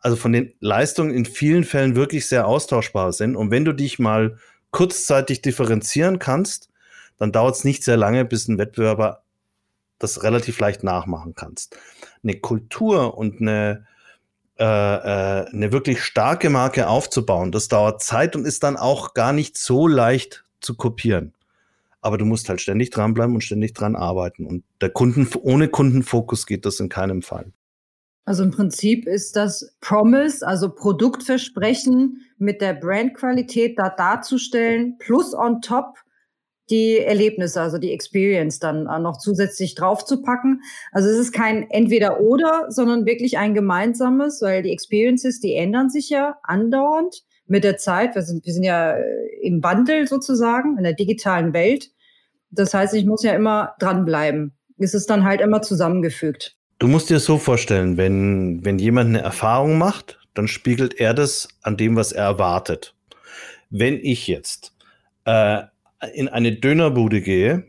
[0.00, 3.36] also von den Leistungen in vielen Fällen wirklich sehr austauschbar sind.
[3.36, 4.38] Und wenn du dich mal
[4.72, 6.70] kurzzeitig differenzieren kannst,
[7.18, 9.22] dann dauert es nicht sehr lange, bis ein Wettbewerber
[9.98, 11.76] das relativ leicht nachmachen kannst.
[12.22, 13.86] Eine Kultur und eine,
[14.58, 19.32] äh, äh, eine wirklich starke Marke aufzubauen, das dauert Zeit und ist dann auch gar
[19.32, 21.32] nicht so leicht zu kopieren.
[22.00, 24.46] Aber du musst halt ständig dranbleiben und ständig dran arbeiten.
[24.46, 27.52] Und der Kunden, ohne Kundenfokus geht das in keinem Fall.
[28.24, 35.62] Also im Prinzip ist das Promise, also Produktversprechen mit der Brandqualität da darzustellen, plus on
[35.62, 35.96] top
[36.70, 40.62] die Erlebnisse, also die Experience dann äh, noch zusätzlich draufzupacken.
[40.92, 46.10] Also es ist kein Entweder-Oder, sondern wirklich ein gemeinsames, weil die Experiences, die ändern sich
[46.10, 48.14] ja andauernd mit der Zeit.
[48.14, 49.02] Wir sind, wir sind ja äh,
[49.42, 51.90] im Wandel sozusagen, in der digitalen Welt.
[52.50, 54.56] Das heißt, ich muss ja immer dranbleiben.
[54.78, 56.56] Es ist dann halt immer zusammengefügt.
[56.78, 61.48] Du musst dir so vorstellen, wenn, wenn jemand eine Erfahrung macht, dann spiegelt er das
[61.62, 62.94] an dem, was er erwartet.
[63.70, 64.74] Wenn ich jetzt
[65.24, 65.62] äh,
[66.14, 67.64] in eine Dönerbude gehe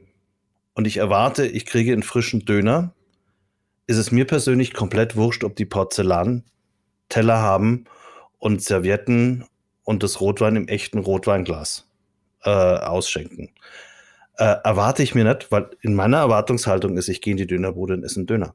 [0.74, 2.94] und ich erwarte, ich kriege einen frischen Döner,
[3.88, 7.86] ist es mir persönlich komplett wurscht, ob die Porzellan-Teller haben
[8.38, 9.46] und Servietten
[9.84, 11.90] und das Rotwein im echten Rotweinglas
[12.44, 13.50] äh, ausschenken.
[14.38, 17.94] Äh, erwarte ich mir nicht, weil in meiner Erwartungshaltung ist, ich gehe in die Dönerbude
[17.94, 18.54] und esse einen Döner.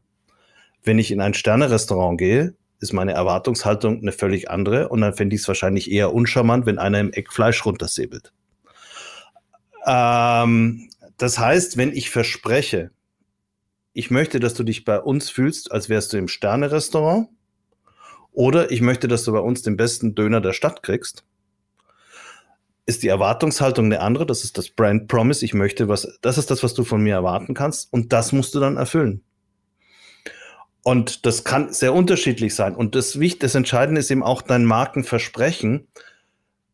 [0.84, 5.34] Wenn ich in ein Sterne-Restaurant gehe, ist meine Erwartungshaltung eine völlig andere und dann fände
[5.34, 8.32] ich es wahrscheinlich eher uncharmant, wenn einer im Eck Fleisch runtersäbelt.
[9.86, 12.90] Ähm, das heißt, wenn ich verspreche,
[13.92, 17.28] ich möchte, dass du dich bei uns fühlst, als wärst du im Sterne-Restaurant,
[18.32, 21.24] oder ich möchte, dass du bei uns den besten Döner der Stadt kriegst,
[22.86, 24.26] ist die Erwartungshaltung eine andere.
[24.26, 25.44] Das ist das Brand Promise.
[25.44, 27.92] Ich möchte was, das ist das, was du von mir erwarten kannst.
[27.92, 29.22] Und das musst du dann erfüllen.
[30.82, 32.74] Und das kann sehr unterschiedlich sein.
[32.74, 35.86] Und das, das Entscheidende ist eben auch dein Markenversprechen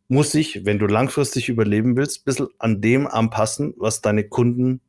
[0.09, 4.81] muss sich, wenn du langfristig überleben willst, ein bisschen an dem anpassen, was deine Kunden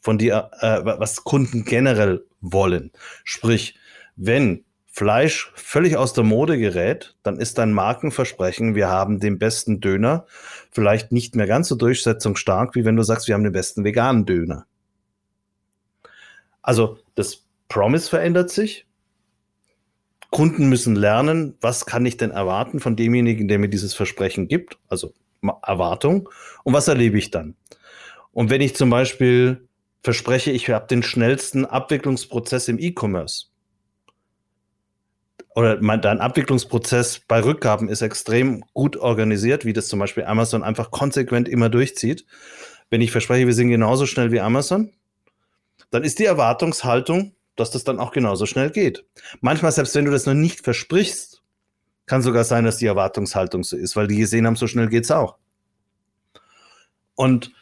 [0.00, 2.92] von dir, äh, was Kunden generell wollen.
[3.24, 3.76] Sprich,
[4.16, 9.80] wenn Fleisch völlig aus der Mode gerät, dann ist dein Markenversprechen, wir haben den besten
[9.80, 10.26] Döner,
[10.70, 14.26] vielleicht nicht mehr ganz so durchsetzungsstark, wie wenn du sagst, wir haben den besten veganen
[14.26, 14.66] Döner.
[16.60, 18.86] Also das Promise verändert sich.
[20.32, 24.78] Kunden müssen lernen, was kann ich denn erwarten von demjenigen, der mir dieses Versprechen gibt,
[24.88, 25.12] also
[25.62, 26.30] Erwartung,
[26.64, 27.54] und was erlebe ich dann.
[28.32, 29.68] Und wenn ich zum Beispiel
[30.02, 33.46] verspreche, ich habe den schnellsten Abwicklungsprozess im E-Commerce,
[35.54, 40.62] oder mein, dein Abwicklungsprozess bei Rückgaben ist extrem gut organisiert, wie das zum Beispiel Amazon
[40.62, 42.24] einfach konsequent immer durchzieht.
[42.88, 44.92] Wenn ich verspreche, wir sind genauso schnell wie Amazon,
[45.90, 49.04] dann ist die Erwartungshaltung, dass das dann auch genauso schnell geht.
[49.40, 51.42] Manchmal, selbst wenn du das noch nicht versprichst,
[52.06, 55.04] kann sogar sein, dass die Erwartungshaltung so ist, weil die gesehen haben, so schnell geht
[55.04, 55.36] es auch.
[57.14, 57.52] Und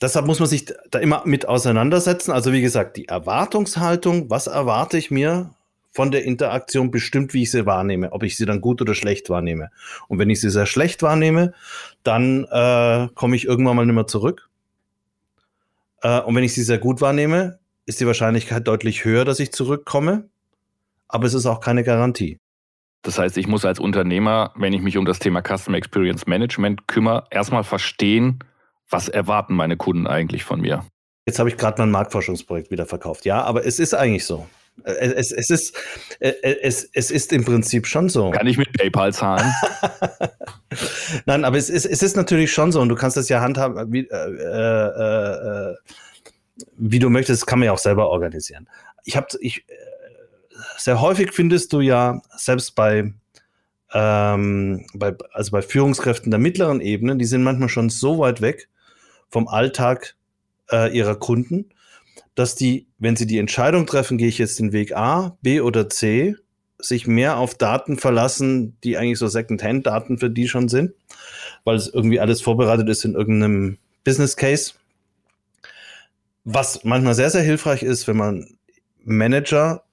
[0.00, 2.30] deshalb muss man sich da immer mit auseinandersetzen.
[2.30, 5.54] Also wie gesagt, die Erwartungshaltung, was erwarte ich mir
[5.90, 9.28] von der Interaktion bestimmt, wie ich sie wahrnehme, ob ich sie dann gut oder schlecht
[9.28, 9.70] wahrnehme.
[10.08, 11.52] Und wenn ich sie sehr schlecht wahrnehme,
[12.02, 14.48] dann äh, komme ich irgendwann mal nicht mehr zurück.
[16.00, 19.52] Äh, und wenn ich sie sehr gut wahrnehme, ist die Wahrscheinlichkeit deutlich höher, dass ich
[19.52, 20.28] zurückkomme.
[21.08, 22.38] Aber es ist auch keine Garantie.
[23.02, 26.86] Das heißt, ich muss als Unternehmer, wenn ich mich um das Thema Customer Experience Management
[26.86, 28.38] kümmere, erstmal verstehen,
[28.88, 30.84] was erwarten meine Kunden eigentlich von mir.
[31.26, 33.24] Jetzt habe ich gerade mein Marktforschungsprojekt wieder verkauft.
[33.24, 34.46] Ja, aber es ist eigentlich so.
[34.84, 35.76] Es, es, ist,
[36.18, 38.30] es, es ist im Prinzip schon so.
[38.30, 39.52] Kann ich mit PayPal zahlen?
[41.26, 43.92] Nein, aber es ist, es ist natürlich schon so und du kannst das ja handhaben,
[43.92, 45.76] wie, äh, äh, äh
[46.84, 48.68] wie du möchtest, kann man ja auch selber organisieren.
[49.04, 49.74] Ich habe, ich, äh,
[50.76, 53.12] sehr häufig findest du ja selbst bei,
[53.92, 58.68] ähm, bei, also bei Führungskräften der mittleren Ebene, die sind manchmal schon so weit weg
[59.30, 60.16] vom Alltag
[60.70, 61.66] äh, ihrer Kunden,
[62.34, 65.88] dass die, wenn sie die Entscheidung treffen, gehe ich jetzt den Weg A, B oder
[65.88, 66.34] C,
[66.78, 70.92] sich mehr auf Daten verlassen, die eigentlich so Second-Hand-Daten für die schon sind,
[71.62, 74.72] weil es irgendwie alles vorbereitet ist in irgendeinem Business Case.
[76.44, 78.56] Was manchmal sehr, sehr hilfreich ist, wenn man
[79.04, 79.84] Manager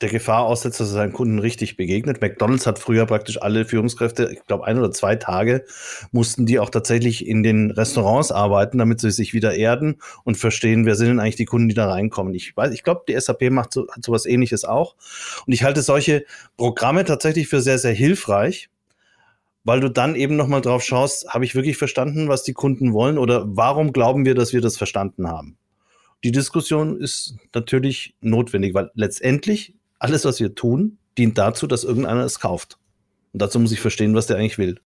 [0.00, 2.20] der Gefahr aussetzt, dass er seinen Kunden richtig begegnet.
[2.20, 5.64] McDonald's hat früher praktisch alle Führungskräfte, ich glaube ein oder zwei Tage,
[6.12, 10.86] mussten die auch tatsächlich in den Restaurants arbeiten, damit sie sich wieder erden und verstehen,
[10.86, 12.32] wer sind denn eigentlich die Kunden, die da reinkommen.
[12.34, 14.94] Ich weiß, ich glaube, die SAP macht so, hat sowas ähnliches auch.
[15.46, 16.24] Und ich halte solche
[16.56, 18.70] Programme tatsächlich für sehr, sehr hilfreich,
[19.64, 23.18] weil du dann eben nochmal drauf schaust, habe ich wirklich verstanden, was die Kunden wollen
[23.18, 25.58] oder warum glauben wir, dass wir das verstanden haben?
[26.24, 32.24] Die Diskussion ist natürlich notwendig, weil letztendlich alles, was wir tun, dient dazu, dass irgendeiner
[32.24, 32.78] es kauft.
[33.32, 34.80] Und dazu muss ich verstehen, was der eigentlich will.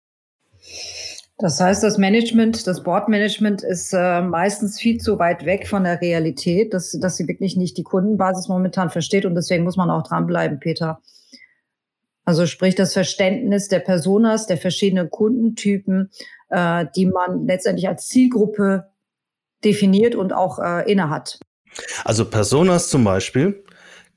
[1.39, 6.01] Das heißt, das Management, das Boardmanagement ist äh, meistens viel zu weit weg von der
[6.01, 10.03] Realität, dass, dass sie wirklich nicht die Kundenbasis momentan versteht und deswegen muss man auch
[10.03, 11.01] dranbleiben, Peter.
[12.29, 16.11] Also sprich das Verständnis der Personas, der verschiedenen Kundentypen,
[16.51, 18.91] äh, die man letztendlich als Zielgruppe
[19.65, 21.39] definiert und auch äh, innehat.
[22.05, 23.65] Also Personas zum Beispiel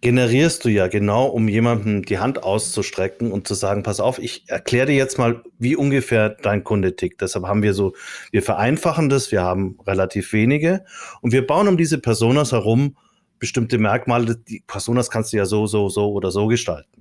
[0.02, 4.44] generierst du ja genau, um jemandem die Hand auszustrecken und zu sagen, pass auf, ich
[4.50, 7.22] erkläre dir jetzt mal, wie ungefähr dein Kunde tickt.
[7.22, 7.94] Deshalb haben wir so,
[8.32, 10.84] wir vereinfachen das, wir haben relativ wenige
[11.22, 12.98] und wir bauen um diese Personas herum
[13.40, 14.36] bestimmte Merkmale.
[14.36, 17.01] Die Personas kannst du ja so, so, so oder so gestalten.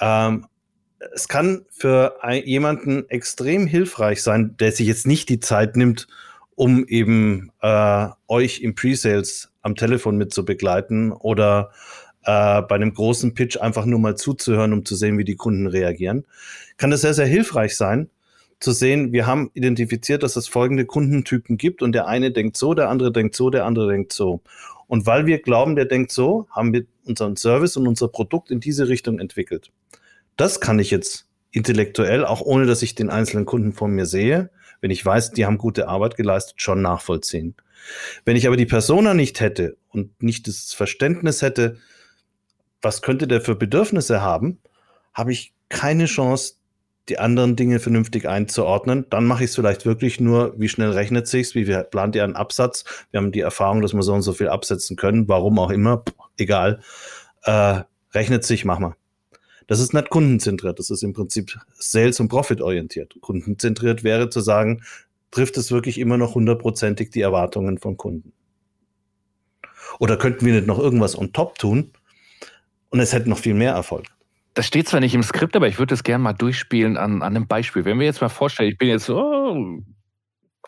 [0.00, 0.46] Ähm,
[1.14, 6.06] es kann für jemanden extrem hilfreich sein, der sich jetzt nicht die Zeit nimmt,
[6.54, 11.70] um eben äh, euch im Pre-Sales am Telefon mit zu begleiten oder
[12.24, 15.66] äh, bei einem großen Pitch einfach nur mal zuzuhören, um zu sehen, wie die Kunden
[15.66, 16.24] reagieren,
[16.76, 18.08] kann es sehr, sehr hilfreich sein,
[18.60, 22.72] zu sehen, wir haben identifiziert, dass es folgende Kundentypen gibt und der eine denkt so,
[22.74, 24.40] der andere denkt so, der andere denkt so.
[24.86, 28.60] Und weil wir glauben, der denkt so, haben wir unseren Service und unser Produkt in
[28.60, 29.70] diese Richtung entwickelt.
[30.36, 34.50] Das kann ich jetzt intellektuell, auch ohne dass ich den einzelnen Kunden vor mir sehe,
[34.80, 37.54] wenn ich weiß, die haben gute Arbeit geleistet, schon nachvollziehen.
[38.24, 41.78] Wenn ich aber die Persona nicht hätte und nicht das Verständnis hätte,
[42.82, 44.60] was könnte der für Bedürfnisse haben,
[45.12, 46.56] habe ich keine Chance,
[47.08, 49.06] die anderen Dinge vernünftig einzuordnen.
[49.10, 52.36] Dann mache ich es vielleicht wirklich nur, wie schnell rechnet sich's, wie plant ihr einen
[52.36, 52.84] Absatz.
[53.10, 56.02] Wir haben die Erfahrung, dass wir so und so viel absetzen können, warum auch immer,
[56.38, 56.80] egal.
[57.42, 58.96] Äh, rechnet sich, mach mal.
[59.66, 63.16] Das ist nicht kundenzentriert, das ist im Prinzip sales- und profit-orientiert.
[63.20, 64.82] Kundenzentriert wäre zu sagen,
[65.30, 68.32] trifft es wirklich immer noch hundertprozentig die Erwartungen von Kunden?
[69.98, 71.92] Oder könnten wir nicht noch irgendwas on top tun
[72.90, 74.06] und es hätte noch viel mehr Erfolg?
[74.54, 77.36] Das steht zwar nicht im Skript, aber ich würde es gerne mal durchspielen an, an
[77.36, 77.84] einem Beispiel.
[77.84, 79.80] Wenn wir jetzt mal vorstellen, ich bin jetzt oh,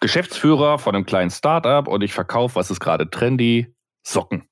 [0.01, 3.73] Geschäftsführer von einem kleinen Startup und ich verkaufe, was ist gerade trendy?
[4.03, 4.49] Socken.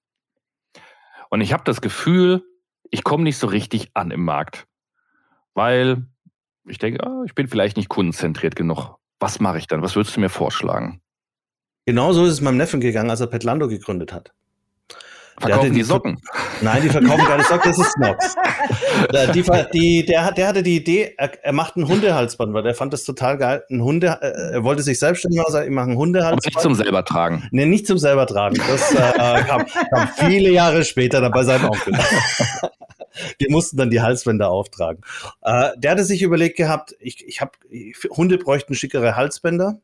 [1.31, 2.44] Und ich habe das Gefühl,
[2.90, 4.66] ich komme nicht so richtig an im Markt.
[5.55, 6.07] Weil
[6.66, 8.97] ich denke, oh, ich bin vielleicht nicht kundenzentriert genug.
[9.20, 9.83] Was mache ich dann?
[9.83, 11.01] Was würdest du mir vorschlagen?
[11.87, 14.33] Genauso ist es meinem Neffen gegangen, als er Petlando gegründet hat.
[15.40, 16.20] Verkaufen die, die Socken?
[16.61, 18.37] Nein, die verkaufen keine Socken, das ist Snox.
[19.35, 22.92] die, die, der, der hatte die Idee, er, er, macht ein Hundehalsband, weil der fand
[22.92, 23.64] das total geil.
[23.70, 26.47] Ein Hunde, äh, er wollte sich selbstständig machen, ich mache ein Hundehalsband.
[26.47, 27.49] Aber nicht zum selber tragen.
[27.51, 28.57] Nee, nicht zum selber tragen.
[28.68, 31.94] Das äh, kam, kam, viele Jahre später dann bei seinem Onkel.
[33.38, 35.03] Wir mussten dann die Halsbänder auftragen.
[35.42, 37.53] Äh, der hatte sich überlegt gehabt, ich, ich habe
[38.11, 39.81] Hunde bräuchten schickere Halsbänder.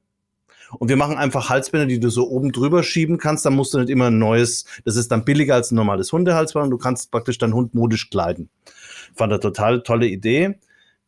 [0.79, 3.45] Und wir machen einfach Halsbänder, die du so oben drüber schieben kannst.
[3.45, 6.65] Dann musst du nicht immer ein neues, das ist dann billiger als ein normales Hundehalsband
[6.65, 8.51] und du kannst praktisch deinen Hund modisch kleiden.
[9.15, 10.59] Fand er total tolle Idee.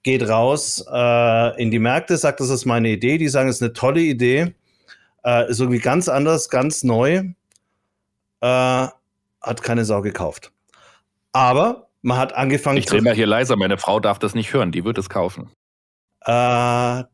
[0.02, 3.18] Geht raus äh, in die Märkte, sagt, das ist meine Idee.
[3.18, 4.54] Die sagen, es ist eine tolle Idee.
[5.24, 7.22] Äh, ist irgendwie ganz anders, ganz neu.
[8.40, 8.88] Äh,
[9.42, 10.52] hat keine Sau gekauft.
[11.32, 12.78] Aber man hat angefangen.
[12.78, 15.50] Ich drehe mal hier leiser, meine Frau darf das nicht hören, die wird es kaufen.
[16.24, 17.04] Äh,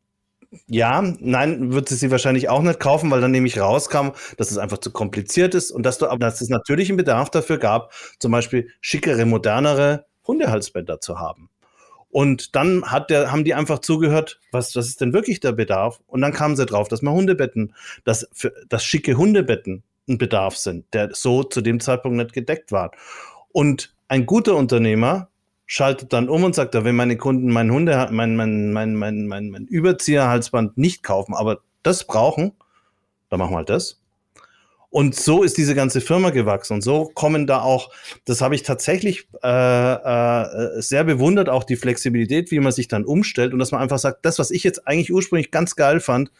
[0.67, 4.57] ja, nein, wird sie sie wahrscheinlich auch nicht kaufen, weil dann nämlich rauskam, dass es
[4.57, 8.31] einfach zu kompliziert ist und dass, du, dass es natürlich einen Bedarf dafür gab, zum
[8.31, 11.49] Beispiel schickere, modernere Hundehalsbänder zu haben.
[12.11, 16.01] Und dann hat der, haben die einfach zugehört, was, was ist denn wirklich der Bedarf?
[16.07, 20.57] Und dann kamen sie drauf, dass man Hundebetten, dass, für, dass schicke Hundebetten ein Bedarf
[20.57, 22.91] sind, der so zu dem Zeitpunkt nicht gedeckt war.
[23.51, 25.29] Und ein guter Unternehmer
[25.71, 29.49] schaltet dann um und sagt, wenn meine Kunden mein Hunde, mein, mein, mein, mein, mein,
[29.51, 32.53] mein Überzieherhalsband nicht kaufen, aber das brauchen,
[33.29, 34.01] dann machen wir halt das.
[34.89, 36.73] Und so ist diese ganze Firma gewachsen.
[36.73, 37.91] Und so kommen da auch,
[38.25, 43.05] das habe ich tatsächlich äh, äh, sehr bewundert, auch die Flexibilität, wie man sich dann
[43.05, 46.31] umstellt und dass man einfach sagt, das, was ich jetzt eigentlich ursprünglich ganz geil fand,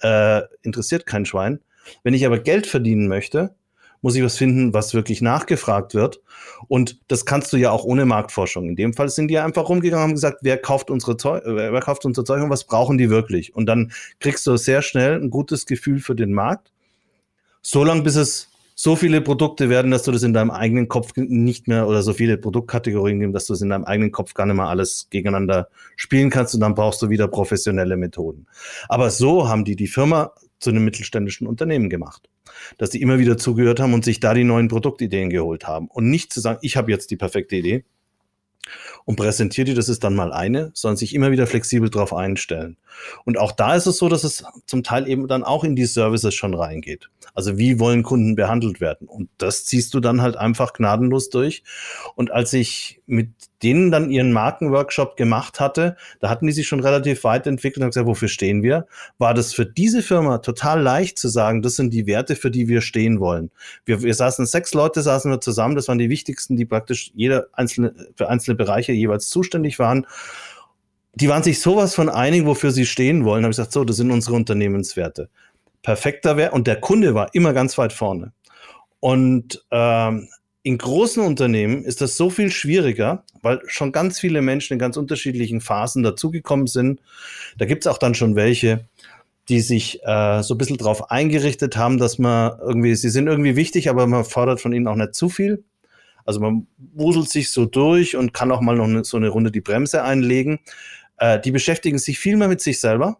[0.00, 1.58] äh, interessiert kein Schwein.
[2.04, 3.56] Wenn ich aber Geld verdienen möchte,
[4.04, 6.20] muss ich was finden, was wirklich nachgefragt wird.
[6.68, 8.68] Und das kannst du ja auch ohne Marktforschung.
[8.68, 11.72] In dem Fall sind die einfach rumgegangen und haben gesagt, wer kauft unsere Zeug, äh,
[11.72, 13.54] wer kauft unser Zeug und was brauchen die wirklich?
[13.54, 16.70] Und dann kriegst du sehr schnell ein gutes Gefühl für den Markt.
[17.62, 21.12] So lange, bis es so viele Produkte werden, dass du das in deinem eigenen Kopf
[21.16, 24.44] nicht mehr oder so viele Produktkategorien geben, dass du es in deinem eigenen Kopf gar
[24.44, 28.46] nicht mehr alles gegeneinander spielen kannst und dann brauchst du wieder professionelle Methoden.
[28.90, 32.28] Aber so haben die die Firma zu einem mittelständischen Unternehmen gemacht
[32.78, 35.88] dass die immer wieder zugehört haben und sich da die neuen Produktideen geholt haben.
[35.88, 37.84] Und nicht zu sagen, ich habe jetzt die perfekte Idee
[39.04, 42.76] und präsentiere die, das ist dann mal eine, sondern sich immer wieder flexibel darauf einstellen.
[43.24, 45.84] Und auch da ist es so, dass es zum Teil eben dann auch in die
[45.84, 47.10] Services schon reingeht.
[47.34, 49.08] Also wie wollen Kunden behandelt werden?
[49.08, 51.64] Und das ziehst du dann halt einfach gnadenlos durch.
[52.14, 53.30] Und als ich mit
[53.62, 57.90] denen dann ihren Markenworkshop gemacht hatte, da hatten die sich schon relativ weit entwickelt und
[57.90, 58.86] gesagt, wofür stehen wir?
[59.18, 62.68] War das für diese Firma total leicht zu sagen, das sind die Werte, für die
[62.68, 63.50] wir stehen wollen.
[63.86, 67.46] Wir, wir saßen, sechs Leute saßen wir zusammen, das waren die wichtigsten, die praktisch jeder
[67.52, 70.06] einzelne, für einzelne Bereiche jeweils zuständig waren
[71.14, 73.42] die waren sich sowas von einig, wofür sie stehen wollen.
[73.42, 75.28] Da habe ich gesagt, so, das sind unsere Unternehmenswerte
[75.82, 76.52] perfekter wäre.
[76.52, 78.32] Und der Kunde war immer ganz weit vorne.
[79.00, 80.28] Und ähm,
[80.62, 84.96] in großen Unternehmen ist das so viel schwieriger, weil schon ganz viele Menschen in ganz
[84.96, 87.00] unterschiedlichen Phasen dazugekommen sind.
[87.58, 88.88] Da gibt es auch dann schon welche,
[89.50, 93.56] die sich äh, so ein bisschen darauf eingerichtet haben, dass man irgendwie, sie sind irgendwie
[93.56, 95.64] wichtig, aber man fordert von ihnen auch nicht zu viel.
[96.24, 99.50] Also man wuselt sich so durch und kann auch mal noch eine, so eine Runde
[99.50, 100.60] die Bremse einlegen.
[101.18, 103.18] Äh, die beschäftigen sich viel mehr mit sich selber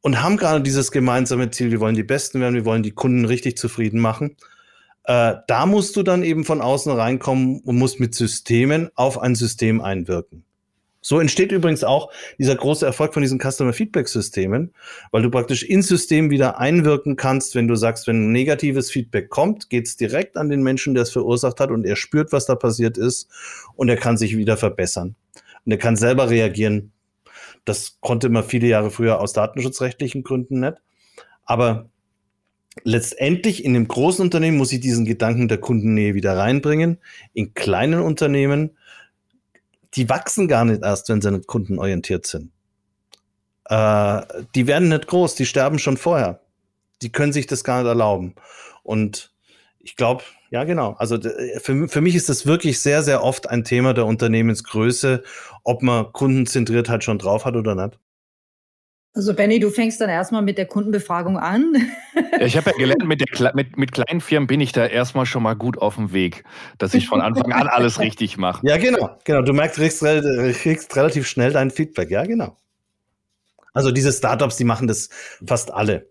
[0.00, 3.24] und haben gerade dieses gemeinsame Ziel, wir wollen die Besten werden, wir wollen die Kunden
[3.24, 4.36] richtig zufrieden machen.
[5.04, 9.34] Äh, da musst du dann eben von außen reinkommen und musst mit Systemen auf ein
[9.34, 10.44] System einwirken.
[11.08, 14.74] So entsteht übrigens auch dieser große Erfolg von diesen Customer Feedback Systemen,
[15.10, 19.70] weil du praktisch ins System wieder einwirken kannst, wenn du sagst, wenn negatives Feedback kommt,
[19.70, 22.56] geht es direkt an den Menschen, der es verursacht hat und er spürt, was da
[22.56, 23.30] passiert ist
[23.74, 25.14] und er kann sich wieder verbessern.
[25.64, 26.92] Und er kann selber reagieren.
[27.64, 30.76] Das konnte man viele Jahre früher aus datenschutzrechtlichen Gründen nicht.
[31.46, 31.88] Aber
[32.84, 36.98] letztendlich in einem großen Unternehmen muss ich diesen Gedanken der Kundennähe wieder reinbringen.
[37.32, 38.72] In kleinen Unternehmen
[39.94, 42.52] die wachsen gar nicht erst, wenn sie nicht kundenorientiert sind.
[43.64, 44.22] Äh,
[44.54, 46.40] die werden nicht groß, die sterben schon vorher.
[47.02, 48.34] Die können sich das gar nicht erlauben.
[48.82, 49.32] Und
[49.78, 50.94] ich glaube, ja, genau.
[50.98, 51.18] Also
[51.60, 55.22] für, für mich ist das wirklich sehr, sehr oft ein Thema der Unternehmensgröße,
[55.62, 57.98] ob man Kundenzentriertheit schon drauf hat oder nicht.
[59.18, 61.74] Also Benny, du fängst dann erstmal mit der Kundenbefragung an.
[62.14, 65.26] Ja, ich habe ja gelernt, mit, der, mit, mit kleinen Firmen bin ich da erstmal
[65.26, 66.44] schon mal gut auf dem Weg,
[66.78, 68.64] dass ich von Anfang an alles richtig mache.
[68.64, 69.42] Ja, genau, genau.
[69.42, 70.04] Du merkst, kriegst,
[70.62, 72.56] kriegst relativ schnell dein Feedback, ja, genau.
[73.74, 75.08] Also diese Startups, die machen das
[75.44, 76.08] fast alle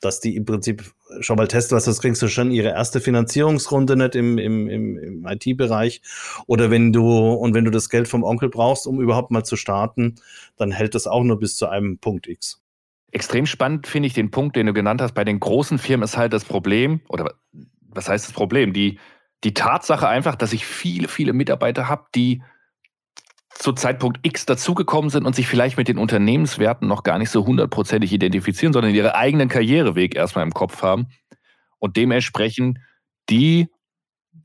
[0.00, 3.96] dass die im Prinzip schon mal testen, was das kriegst du schon ihre erste Finanzierungsrunde
[3.96, 6.02] nicht im, im, im, im IT-Bereich.
[6.46, 9.56] Oder wenn du, und wenn du das Geld vom Onkel brauchst, um überhaupt mal zu
[9.56, 10.16] starten,
[10.56, 12.62] dann hält das auch nur bis zu einem Punkt X.
[13.12, 15.14] Extrem spannend finde ich den Punkt, den du genannt hast.
[15.14, 17.34] Bei den großen Firmen ist halt das Problem, oder
[17.88, 18.72] was heißt das Problem?
[18.72, 18.98] Die,
[19.42, 22.42] die Tatsache einfach, dass ich viele, viele Mitarbeiter habe, die
[23.60, 27.44] zu Zeitpunkt X dazugekommen sind und sich vielleicht mit den Unternehmenswerten noch gar nicht so
[27.44, 31.08] hundertprozentig identifizieren, sondern ihren eigenen Karriereweg erstmal im Kopf haben
[31.78, 32.78] und dementsprechend
[33.28, 33.68] die,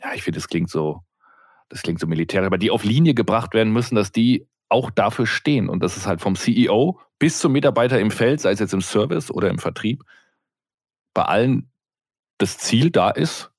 [0.01, 1.01] ja, ich finde, das klingt so,
[1.70, 5.26] das klingt so militärisch, aber die auf Linie gebracht werden müssen, dass die auch dafür
[5.26, 5.70] stehen.
[5.70, 8.82] Und das ist halt vom CEO bis zum Mitarbeiter im Feld, sei es jetzt im
[8.82, 10.03] Service oder im Vertrieb,
[11.13, 11.72] bei allen
[12.38, 13.49] das Ziel da ist,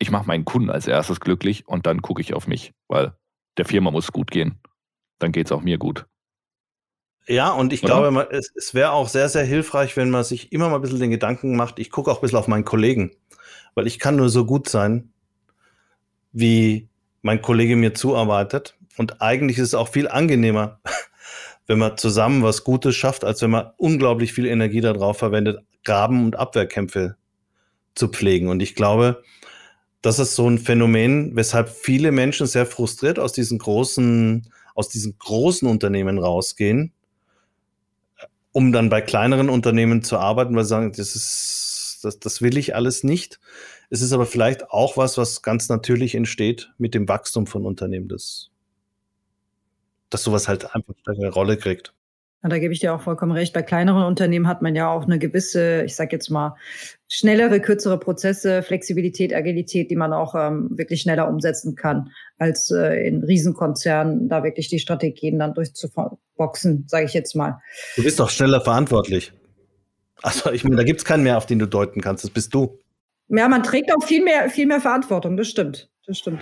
[0.00, 3.16] ich mache meinen Kunden als erstes glücklich und dann gucke ich auf mich, weil
[3.58, 4.60] der Firma muss gut gehen
[5.18, 6.06] dann geht es auch mir gut.
[7.26, 8.10] Ja, und ich Oder?
[8.10, 11.00] glaube, es, es wäre auch sehr, sehr hilfreich, wenn man sich immer mal ein bisschen
[11.00, 13.10] den Gedanken macht, ich gucke auch ein bisschen auf meinen Kollegen,
[13.74, 15.12] weil ich kann nur so gut sein,
[16.32, 16.88] wie
[17.20, 18.76] mein Kollege mir zuarbeitet.
[18.96, 20.80] Und eigentlich ist es auch viel angenehmer,
[21.66, 26.24] wenn man zusammen was Gutes schafft, als wenn man unglaublich viel Energie darauf verwendet, Graben-
[26.24, 27.16] und Abwehrkämpfe
[27.94, 28.48] zu pflegen.
[28.48, 29.22] Und ich glaube,
[30.00, 35.18] das ist so ein Phänomen, weshalb viele Menschen sehr frustriert aus diesen großen aus diesen
[35.18, 36.92] großen Unternehmen rausgehen,
[38.52, 42.56] um dann bei kleineren Unternehmen zu arbeiten, weil sie sagen, das ist, das, das will
[42.56, 43.40] ich alles nicht.
[43.90, 48.06] Es ist aber vielleicht auch was, was ganz natürlich entsteht mit dem Wachstum von Unternehmen,
[48.06, 48.50] das,
[50.10, 51.92] dass sowas halt einfach eine Rolle kriegt.
[52.42, 53.52] Ja, da gebe ich dir auch vollkommen recht.
[53.52, 56.54] Bei kleineren Unternehmen hat man ja auch eine gewisse, ich sage jetzt mal,
[57.08, 63.08] schnellere, kürzere Prozesse, Flexibilität, Agilität, die man auch ähm, wirklich schneller umsetzen kann, als äh,
[63.08, 67.60] in Riesenkonzernen da wirklich die Strategien dann durchzuboxen, sage ich jetzt mal.
[67.96, 69.32] Du bist doch schneller verantwortlich.
[70.22, 72.22] Also ich meine, da gibt es keinen mehr, auf den du deuten kannst.
[72.22, 72.78] Das bist du.
[73.28, 75.36] Ja, man trägt auch viel mehr, viel mehr Verantwortung.
[75.36, 75.90] Das stimmt.
[76.06, 76.40] Das stimmt.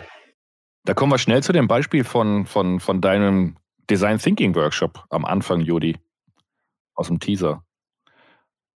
[0.84, 3.56] Da kommen wir schnell zu dem Beispiel von, von, von deinem
[3.90, 5.96] Design Thinking Workshop am Anfang, Jodi,
[6.94, 7.62] aus dem Teaser.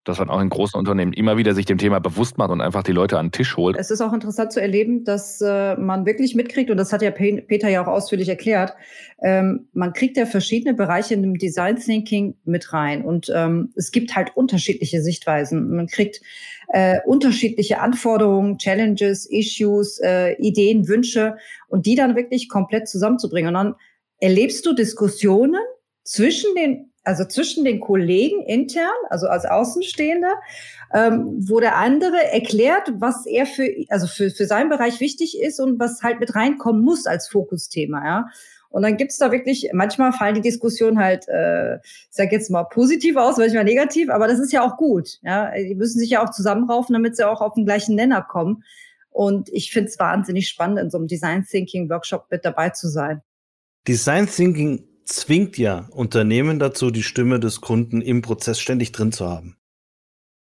[0.05, 2.83] Dass man auch in großen Unternehmen immer wieder sich dem Thema bewusst macht und einfach
[2.83, 3.77] die Leute an den Tisch holt.
[3.77, 7.11] Es ist auch interessant zu erleben, dass äh, man wirklich mitkriegt, und das hat ja
[7.11, 8.73] Peter ja auch ausführlich erklärt,
[9.23, 13.05] ähm, man kriegt ja verschiedene Bereiche in dem Design Thinking mit rein.
[13.05, 15.77] Und ähm, es gibt halt unterschiedliche Sichtweisen.
[15.77, 16.23] Man kriegt
[16.69, 21.37] äh, unterschiedliche Anforderungen, Challenges, Issues, äh, Ideen, Wünsche
[21.69, 23.49] und die dann wirklich komplett zusammenzubringen.
[23.49, 23.75] Und dann
[24.21, 25.61] Erlebst du Diskussionen
[26.05, 30.29] zwischen den, also zwischen den Kollegen intern, also als Außenstehende,
[30.93, 35.61] ähm, wo der andere erklärt, was er für, also für, für seinen Bereich wichtig ist
[35.61, 38.27] und was halt mit reinkommen muss als Fokusthema, ja?
[38.71, 42.65] Und dann gibt's da wirklich, manchmal fallen die Diskussionen halt, äh, ich sag jetzt mal,
[42.65, 45.19] positiv aus, manchmal negativ, aber das ist ja auch gut.
[45.23, 45.51] Ja?
[45.53, 48.63] Die müssen sich ja auch zusammenraufen, damit sie auch auf den gleichen Nenner kommen.
[49.11, 52.89] Und ich finde es wahnsinnig spannend, in so einem Design Thinking Workshop mit dabei zu
[52.89, 53.23] sein.
[53.89, 59.29] Design Thinking zwingt ja Unternehmen dazu, die Stimme des Kunden im Prozess ständig drin zu
[59.29, 59.57] haben.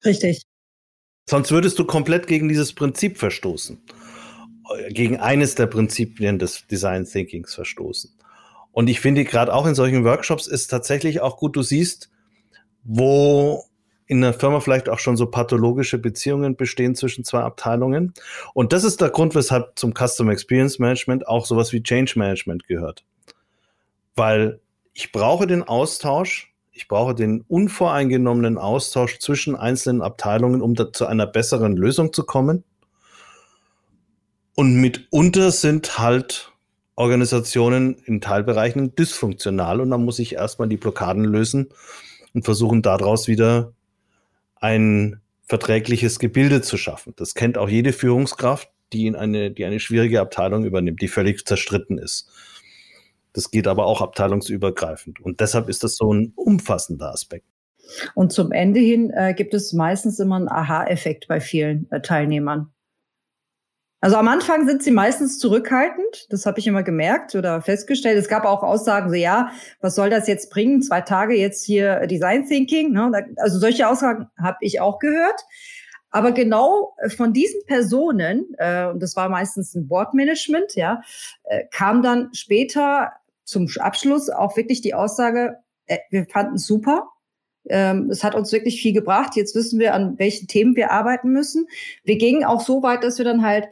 [0.04, 0.44] Richtig.
[1.30, 3.82] Sonst würdest du komplett gegen dieses Prinzip verstoßen.
[4.90, 8.18] Gegen eines der Prinzipien des Design Thinkings verstoßen.
[8.72, 12.10] Und ich finde, gerade auch in solchen Workshops ist tatsächlich auch gut, du siehst,
[12.84, 13.64] wo
[14.08, 18.14] in der Firma vielleicht auch schon so pathologische Beziehungen bestehen zwischen zwei Abteilungen.
[18.54, 22.68] Und das ist der Grund, weshalb zum Customer Experience Management auch sowas wie Change Management
[22.68, 23.04] gehört.
[24.18, 24.60] Weil
[24.94, 31.26] ich brauche den Austausch, ich brauche den unvoreingenommenen Austausch zwischen einzelnen Abteilungen, um zu einer
[31.26, 32.64] besseren Lösung zu kommen.
[34.56, 36.52] Und mitunter sind halt
[36.96, 41.70] Organisationen in Teilbereichen dysfunktional und dann muss ich erstmal die Blockaden lösen
[42.34, 43.74] und versuchen daraus wieder
[44.56, 47.14] ein verträgliches Gebilde zu schaffen.
[47.16, 51.46] Das kennt auch jede Führungskraft, die in eine, die eine schwierige Abteilung übernimmt, die völlig
[51.46, 52.30] zerstritten ist.
[53.38, 55.20] Das geht aber auch abteilungsübergreifend.
[55.20, 57.46] Und deshalb ist das so ein umfassender Aspekt.
[58.16, 62.74] Und zum Ende hin äh, gibt es meistens immer einen Aha-Effekt bei vielen äh, Teilnehmern.
[64.02, 68.18] Also am Anfang sind sie meistens zurückhaltend, das habe ich immer gemerkt oder festgestellt.
[68.18, 70.82] Es gab auch Aussagen so, ja, was soll das jetzt bringen?
[70.82, 72.92] Zwei Tage jetzt hier Design Thinking.
[72.92, 73.12] Ne?
[73.36, 75.44] Also solche Aussagen habe ich auch gehört.
[76.10, 81.04] Aber genau von diesen Personen, äh, und das war meistens ein Boardmanagement, ja,
[81.44, 83.12] äh, kam dann später
[83.48, 87.10] zum Abschluss auch wirklich die Aussage, äh, wir fanden es super,
[87.70, 89.36] ähm, es hat uns wirklich viel gebracht.
[89.36, 91.68] Jetzt wissen wir, an welchen Themen wir arbeiten müssen.
[92.04, 93.68] Wir gingen auch so weit, dass wir dann halt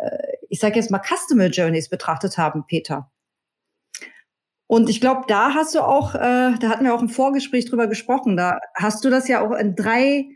[0.00, 3.10] äh, ich sage jetzt mal, Customer Journeys betrachtet haben, Peter.
[4.66, 7.86] Und ich glaube, da hast du auch, äh, da hatten wir auch im Vorgespräch drüber
[7.86, 10.26] gesprochen, da hast du das ja auch in drei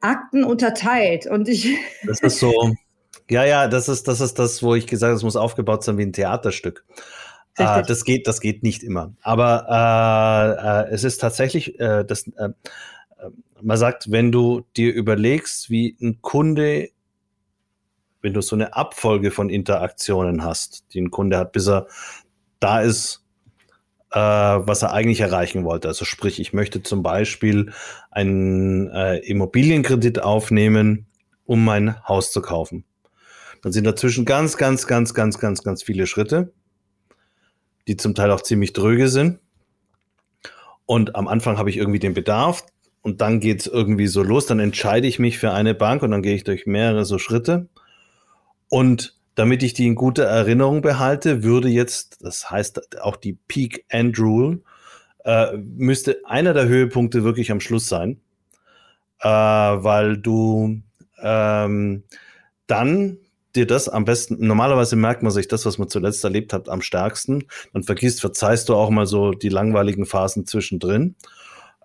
[0.00, 1.26] Akten unterteilt.
[1.26, 1.76] Und ich.
[2.06, 2.74] Das ist so,
[3.30, 5.98] ja, ja, das ist, das ist das, wo ich gesagt habe, es muss aufgebaut sein
[5.98, 6.84] wie ein Theaterstück.
[7.58, 9.14] Äh, das geht, das geht nicht immer.
[9.22, 9.66] Aber
[10.88, 12.50] äh, äh, es ist tatsächlich, äh, das, äh, äh,
[13.60, 16.90] man sagt, wenn du dir überlegst, wie ein Kunde
[18.20, 21.86] wenn du so eine Abfolge von Interaktionen hast, die ein Kunde hat, bis er
[22.60, 23.24] da ist,
[24.12, 25.88] äh, was er eigentlich erreichen wollte.
[25.88, 27.72] Also sprich, ich möchte zum Beispiel
[28.10, 31.06] einen äh, Immobilienkredit aufnehmen,
[31.44, 32.84] um mein Haus zu kaufen.
[33.62, 36.52] Dann sind dazwischen ganz, ganz, ganz, ganz, ganz, ganz viele Schritte,
[37.88, 39.40] die zum Teil auch ziemlich dröge sind.
[40.86, 42.64] Und am Anfang habe ich irgendwie den Bedarf
[43.02, 44.46] und dann geht es irgendwie so los.
[44.46, 47.68] Dann entscheide ich mich für eine Bank und dann gehe ich durch mehrere so Schritte.
[48.68, 53.84] Und damit ich die in guter Erinnerung behalte, würde jetzt, das heißt auch die Peak
[53.88, 54.60] End Rule,
[55.24, 58.20] äh, müsste einer der Höhepunkte wirklich am Schluss sein,
[59.20, 60.82] äh, weil du
[61.22, 62.02] ähm,
[62.66, 63.18] dann
[63.56, 66.82] dir das am besten, normalerweise merkt man sich das, was man zuletzt erlebt hat, am
[66.82, 67.44] stärksten.
[67.72, 71.16] Dann vergisst, verzeihst du auch mal so die langweiligen Phasen zwischendrin.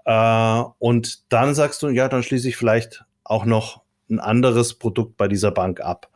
[0.05, 5.17] Äh, und dann sagst du, ja, dann schließe ich vielleicht auch noch ein anderes Produkt
[5.17, 6.09] bei dieser Bank ab.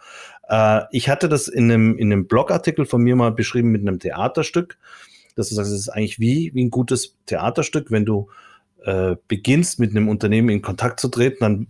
[0.49, 3.99] Äh, ich hatte das in einem, in einem Blogartikel von mir mal beschrieben mit einem
[3.99, 4.77] Theaterstück.
[5.35, 7.91] Das ist, das ist eigentlich wie, wie ein gutes Theaterstück.
[7.91, 8.29] Wenn du
[8.83, 11.67] äh, beginnst, mit einem Unternehmen in Kontakt zu treten, dann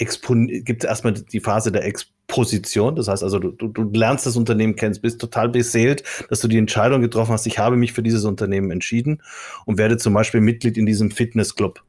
[0.00, 2.96] gibt es erstmal die Phase der Exposition.
[2.96, 6.58] Das heißt also, du, du, lernst das Unternehmen kennen, bist total beseelt, dass du die
[6.58, 9.22] Entscheidung getroffen hast, ich habe mich für dieses Unternehmen entschieden
[9.66, 11.82] und werde zum Beispiel Mitglied in diesem Fitnessclub.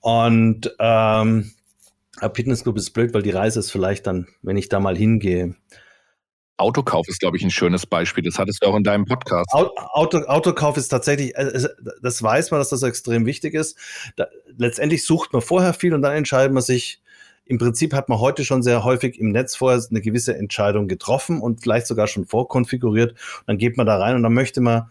[0.00, 1.52] Und ähm,
[2.34, 5.54] Fitnessclub ist blöd, weil die Reise ist vielleicht dann, wenn ich da mal hingehe.
[6.56, 8.22] Autokauf ist, glaube ich, ein schönes Beispiel.
[8.22, 9.52] Das hattest du auch in deinem Podcast.
[9.52, 11.68] Auto, Autokauf ist tatsächlich, äh,
[12.02, 13.76] das weiß man, dass das extrem wichtig ist.
[14.16, 14.26] Da,
[14.56, 17.00] letztendlich sucht man vorher viel und dann entscheidet man sich.
[17.44, 21.40] Im Prinzip hat man heute schon sehr häufig im Netz vorher eine gewisse Entscheidung getroffen
[21.40, 23.18] und vielleicht sogar schon vorkonfiguriert.
[23.46, 24.90] Dann geht man da rein und dann möchte man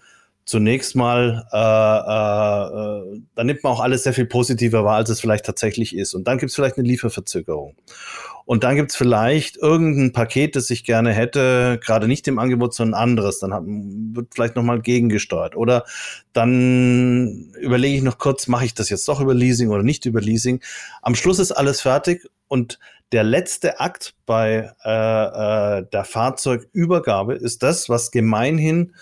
[0.52, 5.10] zunächst mal, äh, äh, äh, dann nimmt man auch alles sehr viel positiver wahr, als
[5.10, 6.14] es vielleicht tatsächlich ist.
[6.14, 7.78] Und dann gibt es vielleicht eine Lieferverzögerung.
[8.44, 12.74] Und dann gibt es vielleicht irgendein Paket, das ich gerne hätte, gerade nicht im Angebot,
[12.74, 13.40] sondern anderes.
[13.40, 15.56] Dann hat, wird vielleicht nochmal gegengesteuert.
[15.56, 15.86] Oder
[16.34, 20.20] dann überlege ich noch kurz, mache ich das jetzt doch über Leasing oder nicht über
[20.20, 20.60] Leasing.
[21.02, 22.78] Am Schluss ist alles fertig und
[23.14, 28.94] der letzte Akt bei äh, äh, der Fahrzeugübergabe ist das, was gemeinhin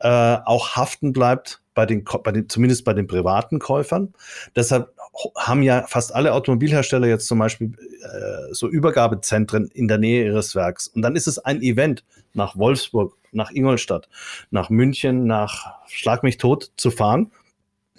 [0.00, 4.14] äh, auch haften bleibt bei den, bei den, zumindest bei den privaten Käufern.
[4.54, 4.92] Deshalb
[5.36, 7.72] haben ja fast alle Automobilhersteller jetzt zum Beispiel
[8.02, 10.88] äh, so Übergabezentren in der Nähe ihres Werks.
[10.88, 14.08] Und dann ist es ein Event nach Wolfsburg, nach Ingolstadt,
[14.50, 17.30] nach München, nach Schlag mich tot zu fahren,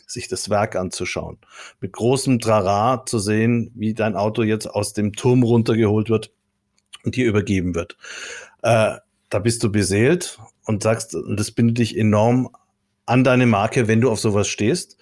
[0.06, 1.38] sich das Werk anzuschauen.
[1.82, 6.32] Mit großem Trara zu sehen, wie dein Auto jetzt aus dem Turm runtergeholt wird
[7.04, 7.98] und dir übergeben wird.
[8.62, 8.98] Äh,
[9.30, 12.49] da bist du beseelt und sagst, das bindet dich enorm
[13.05, 14.97] an deine Marke, wenn du auf sowas stehst.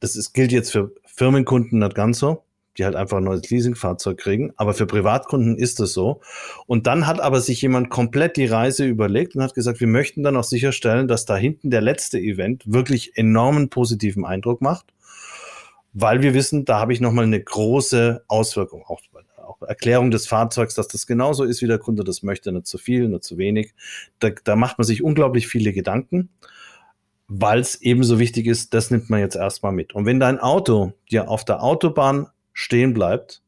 [0.00, 2.44] Das ist, gilt jetzt für Firmenkunden nicht ganz so,
[2.78, 4.52] die halt einfach ein neues Leasingfahrzeug kriegen.
[4.56, 6.22] Aber für Privatkunden ist das so.
[6.66, 10.22] Und dann hat aber sich jemand komplett die Reise überlegt und hat gesagt, wir möchten
[10.22, 14.86] dann auch sicherstellen, dass da hinten der letzte Event wirklich enormen positiven Eindruck macht.
[15.92, 18.82] weil wir wissen, da habe ich nochmal eine große Auswirkung.
[18.86, 19.00] Auch,
[19.42, 22.78] auch, Erklärung des Fahrzeugs, dass das genauso ist, wie der Kunde das möchte, nicht zu
[22.78, 23.74] viel, nicht zu wenig.
[24.18, 26.30] Da, da macht man sich unglaublich viele Gedanken,
[27.28, 29.94] weil es ebenso wichtig ist, das nimmt man jetzt erstmal mit.
[29.94, 33.42] Und wenn dein Auto dir auf der Autobahn stehen bleibt,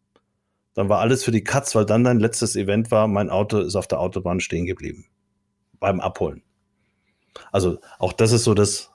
[0.74, 3.76] dann war alles für die Katz, weil dann dein letztes Event war, mein Auto ist
[3.76, 5.06] auf der Autobahn stehen geblieben.
[5.78, 6.42] Beim Abholen.
[7.52, 8.90] Also auch das ist so das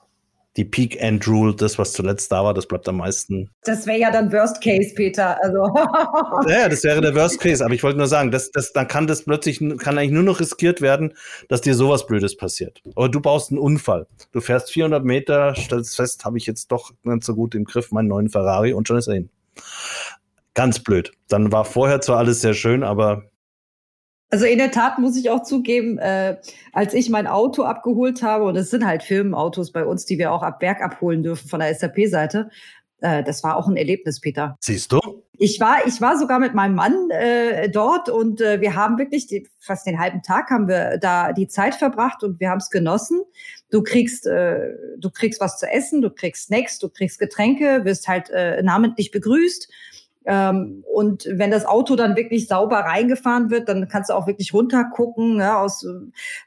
[0.56, 3.50] die Peak-End-Rule, das, was zuletzt da war, das bleibt am meisten.
[3.62, 5.38] Das wäre ja dann Worst Case, Peter.
[5.42, 5.64] Also.
[6.48, 7.64] ja, das wäre der Worst Case.
[7.64, 10.40] Aber ich wollte nur sagen, das, das, dann kann das plötzlich, kann eigentlich nur noch
[10.40, 11.14] riskiert werden,
[11.48, 12.82] dass dir sowas Blödes passiert.
[12.96, 14.06] Aber du baust einen Unfall.
[14.32, 17.92] Du fährst 400 Meter, stellst fest, habe ich jetzt doch nicht so gut im Griff,
[17.92, 19.30] meinen neuen Ferrari und schon ist er hin.
[20.54, 21.12] Ganz blöd.
[21.28, 23.29] Dann war vorher zwar alles sehr schön, aber
[24.30, 26.36] also in der Tat muss ich auch zugeben, äh,
[26.72, 30.32] als ich mein Auto abgeholt habe, und es sind halt Firmenautos bei uns, die wir
[30.32, 32.48] auch ab Werk abholen dürfen von der SAP-Seite,
[33.00, 34.56] äh, das war auch ein Erlebnis, Peter.
[34.60, 35.00] Siehst du?
[35.42, 39.26] Ich war, ich war sogar mit meinem Mann äh, dort und äh, wir haben wirklich
[39.26, 42.68] die, fast den halben Tag haben wir da die Zeit verbracht und wir haben es
[42.68, 43.22] genossen.
[43.70, 48.06] Du kriegst, äh, du kriegst was zu essen, du kriegst Snacks, du kriegst Getränke, wirst
[48.06, 49.72] halt äh, namentlich begrüßt
[50.26, 54.52] ähm, und wenn das Auto dann wirklich sauber reingefahren wird, dann kannst du auch wirklich
[54.52, 55.86] runtergucken, ja, aus,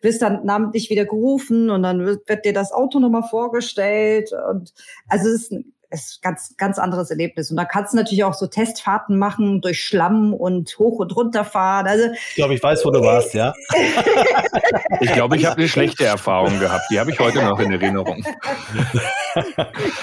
[0.01, 4.31] wirst dann namentlich wieder gerufen und dann wird, wird dir das Auto nochmal vorgestellt.
[4.51, 4.73] Und
[5.07, 7.51] also es ist ein ist ganz, ganz anderes Erlebnis.
[7.51, 11.45] Und da kannst du natürlich auch so Testfahrten machen durch Schlamm und hoch und runter
[11.45, 11.87] fahren.
[11.87, 13.53] Also, ich glaube, ich weiß, wo du warst, ja.
[14.99, 16.85] ich glaube, ich habe eine schlechte Erfahrung gehabt.
[16.89, 18.17] Die habe ich heute noch in Erinnerung.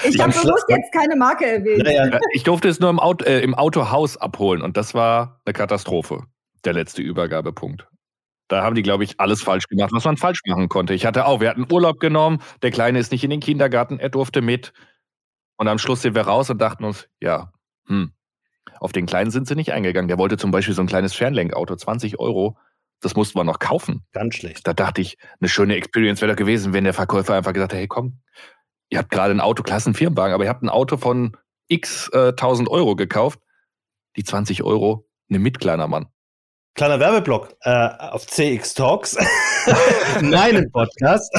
[0.03, 1.87] ich habe bewusst jetzt keine Marke erwähnt.
[1.87, 2.19] Ja, ja.
[2.31, 6.23] Ich durfte es nur im, Auto, äh, im Autohaus abholen und das war eine Katastrophe.
[6.63, 7.87] Der letzte Übergabepunkt.
[8.47, 10.93] Da haben die, glaube ich, alles falsch gemacht, was man falsch machen konnte.
[10.93, 14.09] Ich hatte auch, wir hatten Urlaub genommen, der Kleine ist nicht in den Kindergarten, er
[14.09, 14.73] durfte mit.
[15.61, 17.53] Und am Schluss sind wir raus und dachten uns, ja,
[17.85, 18.13] hm,
[18.79, 20.07] auf den Kleinen sind sie nicht eingegangen.
[20.07, 22.57] Der wollte zum Beispiel so ein kleines Fernlenkauto, 20 Euro.
[22.99, 24.03] Das mussten wir noch kaufen.
[24.11, 24.65] Ganz schlecht.
[24.65, 27.79] Da dachte ich, eine schöne Experience wäre da gewesen, wenn der Verkäufer einfach gesagt hätte,
[27.79, 28.21] hey komm,
[28.89, 31.37] ihr habt gerade ein Auto, Klassenfirmenwagen, aber ihr habt ein Auto von
[31.67, 33.39] x äh, 1000 Euro gekauft.
[34.15, 36.07] Die 20 Euro, nimm mit, kleiner Mann.
[36.73, 39.17] Kleiner Werbeblock äh, auf CX Talks,
[40.21, 41.29] meinen Podcast,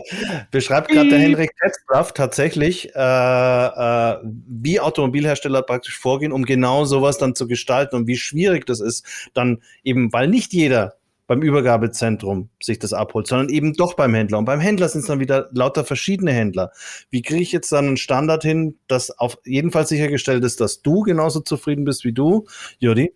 [0.50, 7.18] beschreibt gerade der Henrik Tetzlaff tatsächlich, äh, äh, wie Automobilhersteller praktisch vorgehen, um genau sowas
[7.18, 10.94] dann zu gestalten und wie schwierig das ist, dann eben, weil nicht jeder
[11.26, 14.38] beim Übergabezentrum sich das abholt, sondern eben doch beim Händler.
[14.38, 16.72] Und beim Händler sind es dann wieder lauter verschiedene Händler.
[17.10, 20.80] Wie kriege ich jetzt dann einen Standard hin, dass auf jeden Fall sichergestellt ist, dass
[20.80, 22.46] du genauso zufrieden bist wie du,
[22.78, 23.14] Jodi?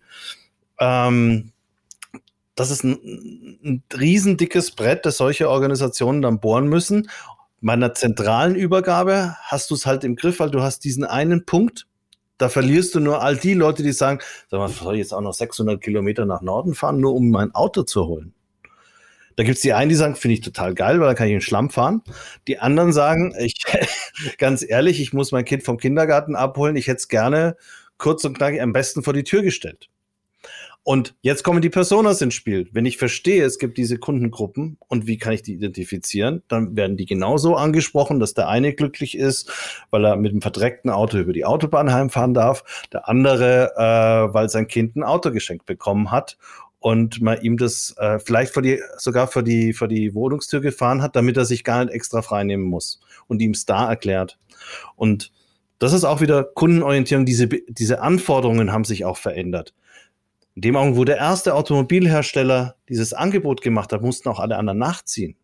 [0.79, 1.52] Ähm,
[2.55, 7.09] das ist ein, ein riesendickes Brett, das solche Organisationen dann bohren müssen.
[7.61, 11.45] Bei einer zentralen Übergabe hast du es halt im Griff, weil du hast diesen einen
[11.45, 11.87] Punkt,
[12.37, 15.21] da verlierst du nur all die Leute, die sagen, sag mal, soll ich jetzt auch
[15.21, 18.33] noch 600 Kilometer nach Norden fahren, nur um mein Auto zu holen?
[19.35, 21.33] Da gibt es die einen, die sagen, finde ich total geil, weil da kann ich
[21.33, 22.03] in Schlamm fahren.
[22.47, 23.63] Die anderen sagen, ich,
[24.37, 27.55] ganz ehrlich, ich muss mein Kind vom Kindergarten abholen, ich hätte es gerne
[27.97, 29.89] kurz und knackig am besten vor die Tür gestellt.
[30.85, 32.67] Und jetzt kommen die Personas ins Spiel.
[32.73, 36.97] Wenn ich verstehe, es gibt diese Kundengruppen und wie kann ich die identifizieren, dann werden
[36.97, 39.49] die genauso angesprochen, dass der eine glücklich ist,
[39.91, 44.49] weil er mit einem verdreckten Auto über die Autobahn heimfahren darf, der andere, äh, weil
[44.49, 46.37] sein Kind ein Auto geschenkt bekommen hat
[46.79, 51.01] und man ihm das äh, vielleicht vor die, sogar vor die, vor die Wohnungstür gefahren
[51.01, 54.37] hat, damit er sich gar nicht extra freinehmen muss und ihm es da erklärt.
[54.97, 55.31] Und
[55.79, 57.25] das ist auch wieder Kundenorientierung.
[57.25, 59.73] Diese, diese Anforderungen haben sich auch verändert.
[60.55, 64.77] In dem Augenblick, wo der erste Automobilhersteller dieses Angebot gemacht hat, mussten auch alle anderen
[64.77, 65.35] nachziehen.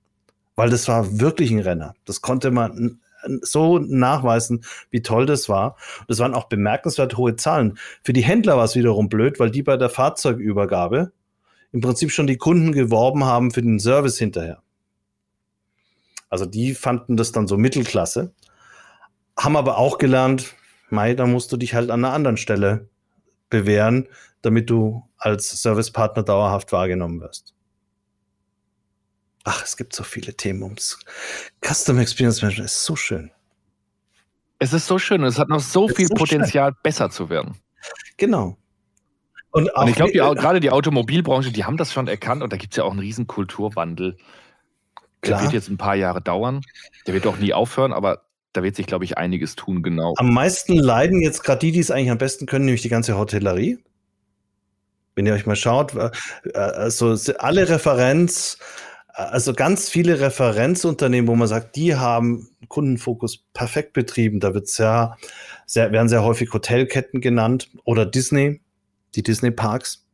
[0.56, 1.96] Weil das war wirklich ein Renner.
[2.06, 3.00] Das konnte man
[3.42, 5.76] so nachweisen, wie toll das war.
[6.08, 7.78] Das waren auch bemerkenswert hohe Zahlen.
[8.04, 11.12] Für die Händler war es wiederum blöd, weil die bei der Fahrzeugübergabe
[11.72, 14.62] im Prinzip schon die Kunden geworben haben für den Service hinterher.
[16.30, 18.34] Also die fanden das dann so Mittelklasse,
[19.38, 20.56] haben aber auch gelernt,
[20.90, 22.90] Mai, da musst du dich halt an einer anderen Stelle
[23.50, 24.08] bewähren,
[24.42, 27.54] damit du als Servicepartner dauerhaft wahrgenommen wirst.
[29.44, 31.00] Ach, es gibt so viele Themen ums
[31.66, 33.32] Custom Experience Management ist so schön.
[34.60, 36.80] Es ist so schön, es hat noch so es viel so Potenzial, schön.
[36.84, 37.56] besser zu werden.
[38.18, 38.58] Genau.
[39.52, 42.74] Und, und ich glaube, gerade die Automobilbranche, die haben das schon erkannt und da gibt
[42.74, 44.18] es ja auch einen riesen Kulturwandel.
[45.26, 46.62] Der wird jetzt ein paar Jahre dauern.
[47.08, 50.14] Der wird auch nie aufhören, aber da wird sich, glaube ich, einiges tun, genau.
[50.18, 53.18] Am meisten leiden jetzt gerade die, die es eigentlich am besten können, nämlich die ganze
[53.18, 53.80] Hotellerie.
[55.16, 55.94] Wenn ihr euch mal schaut,
[56.54, 58.58] also alle Referenz,
[59.08, 64.40] also ganz viele Referenzunternehmen, wo man sagt, die haben Kundenfokus perfekt betrieben.
[64.40, 65.18] Da wird sehr,
[65.66, 68.62] sehr, werden sehr häufig Hotelketten genannt oder Disney,
[69.16, 70.06] die Disney Parks.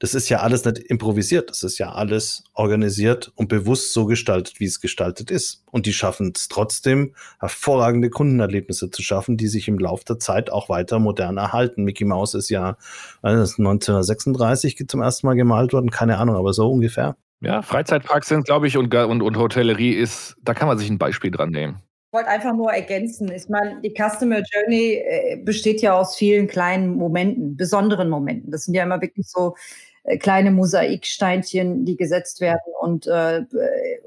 [0.00, 4.58] Das ist ja alles nicht improvisiert, das ist ja alles organisiert und bewusst so gestaltet,
[4.58, 5.62] wie es gestaltet ist.
[5.70, 10.50] Und die schaffen es trotzdem, hervorragende Kundenerlebnisse zu schaffen, die sich im Laufe der Zeit
[10.50, 11.84] auch weiter modern erhalten.
[11.84, 12.78] Mickey Mouse ist ja
[13.20, 17.16] also 1936 zum ersten Mal gemalt worden, keine Ahnung, aber so ungefähr.
[17.42, 20.98] Ja, Freizeitparks sind, glaube ich, und, und, und Hotellerie ist, da kann man sich ein
[20.98, 21.82] Beispiel dran nehmen.
[22.08, 23.30] Ich wollte einfach nur ergänzen.
[23.30, 28.50] Ich meine, die Customer Journey äh, besteht ja aus vielen kleinen Momenten, besonderen Momenten.
[28.50, 32.60] Das sind ja immer wirklich so äh, kleine Mosaiksteinchen, die gesetzt werden.
[32.80, 33.42] Und, äh,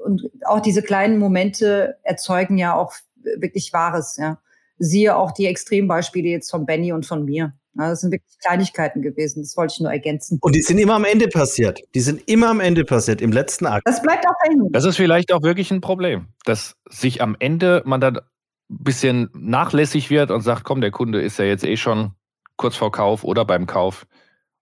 [0.04, 4.16] und auch diese kleinen Momente erzeugen ja auch wirklich Wahres.
[4.16, 4.38] Ja.
[4.78, 7.54] Siehe auch die Extrembeispiele jetzt von Benny und von mir.
[7.76, 9.42] Ja, das sind wirklich Kleinigkeiten gewesen.
[9.42, 10.38] Das wollte ich nur ergänzen.
[10.40, 11.80] Und die sind immer am Ende passiert.
[11.94, 13.82] Die sind immer am Ende passiert, im letzten Akt.
[13.86, 14.70] Das bleibt auch hängen.
[14.70, 18.22] Das ist vielleicht auch wirklich ein Problem, dass sich am Ende man dann ein
[18.68, 22.12] bisschen nachlässig wird und sagt, komm, der Kunde ist ja jetzt eh schon
[22.56, 24.06] kurz vor Kauf oder beim Kauf.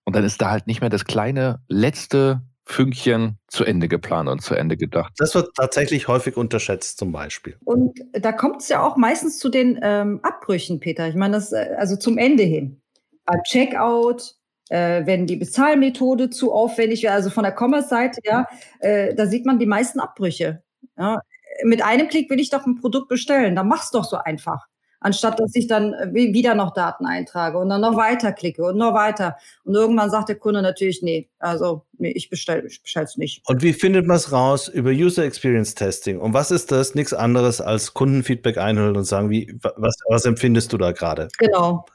[0.05, 4.41] Und dann ist da halt nicht mehr das kleine letzte Fünkchen zu Ende geplant und
[4.41, 5.13] zu Ende gedacht.
[5.17, 7.57] Das wird tatsächlich häufig unterschätzt, zum Beispiel.
[7.65, 11.07] Und da kommt es ja auch meistens zu den ähm, Abbrüchen, Peter.
[11.07, 12.81] Ich meine, das äh, also zum Ende hin.
[13.25, 14.35] Beim Checkout,
[14.69, 18.47] äh, wenn die Bezahlmethode zu aufwendig wäre, also von der Commerce-Seite, ja,
[18.79, 20.63] äh, da sieht man die meisten Abbrüche.
[20.97, 21.19] Ja.
[21.63, 24.67] Mit einem Klick will ich doch ein Produkt bestellen, dann mach's doch so einfach
[25.03, 28.77] anstatt dass ich dann äh, wieder noch Daten eintrage und dann noch weiter klicke und
[28.77, 29.37] noch weiter.
[29.63, 33.41] Und irgendwann sagt der Kunde natürlich, nee, also nee, ich bestelle ich es nicht.
[33.47, 34.67] Und wie findet man es raus?
[34.67, 36.19] Über User Experience Testing.
[36.19, 36.95] Und was ist das?
[36.95, 41.27] Nichts anderes als Kundenfeedback einholen und sagen, wie, was, was empfindest du da gerade?
[41.37, 41.85] Genau.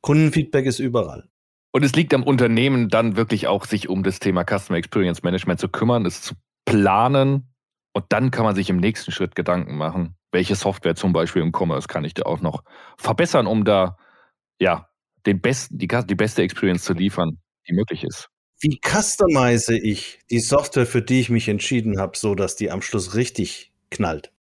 [0.00, 1.28] Kundenfeedback ist überall.
[1.72, 5.58] Und es liegt am Unternehmen dann wirklich auch, sich um das Thema Customer Experience Management
[5.58, 6.34] zu kümmern, es zu
[6.66, 7.48] planen.
[7.92, 11.52] Und dann kann man sich im nächsten Schritt Gedanken machen, welche Software zum Beispiel im
[11.54, 12.64] Commerce kann ich da auch noch
[12.96, 13.96] verbessern, um da
[14.58, 14.88] ja
[15.26, 18.28] den besten, die, die beste Experience zu liefern, die möglich ist.
[18.60, 22.80] Wie customize ich die Software, für die ich mich entschieden habe, so dass die am
[22.80, 24.32] Schluss richtig knallt?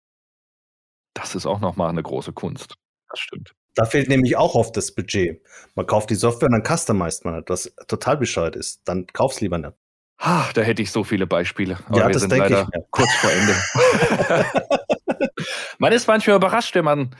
[1.13, 2.75] Das ist auch nochmal eine große Kunst.
[3.09, 3.53] Das stimmt.
[3.75, 5.41] Da fehlt nämlich auch oft das Budget.
[5.75, 8.81] Man kauft die Software und dann customized man etwas total bescheuert ist.
[8.85, 9.73] Dann kauf's lieber nicht.
[10.17, 11.79] Ah, da hätte ich so viele Beispiele.
[11.87, 13.55] Aber ja, wir das sind leider kurz vor Ende.
[15.80, 17.15] man ist manchmal überrascht, wenn man,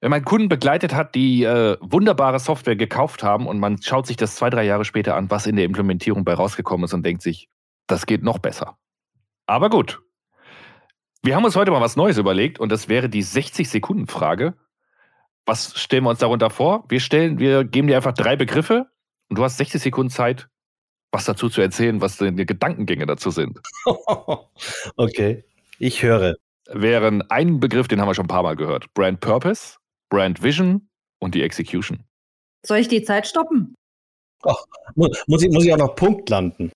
[0.00, 4.16] wenn man Kunden begleitet hat, die äh, wunderbare Software gekauft haben und man schaut sich
[4.16, 7.22] das zwei, drei Jahre später an, was in der Implementierung bei rausgekommen ist und denkt
[7.22, 7.48] sich,
[7.86, 8.76] das geht noch besser.
[9.46, 10.00] Aber gut.
[11.22, 14.54] Wir haben uns heute mal was Neues überlegt und das wäre die 60-Sekunden-Frage.
[15.46, 16.84] Was stellen wir uns darunter vor?
[16.88, 18.86] Wir stellen, wir geben dir einfach drei Begriffe
[19.28, 20.48] und du hast 60 Sekunden Zeit,
[21.10, 23.58] was dazu zu erzählen, was deine Gedankengänge dazu sind.
[24.96, 25.44] okay,
[25.78, 26.36] ich höre.
[26.68, 28.92] Wären ein Begriff, den haben wir schon ein paar Mal gehört.
[28.94, 29.76] Brand Purpose,
[30.10, 30.88] Brand Vision
[31.18, 32.04] und die Execution.
[32.64, 33.74] Soll ich die Zeit stoppen?
[34.44, 34.62] Ach,
[34.94, 36.70] muss, ich, muss ich auch noch Punkt landen?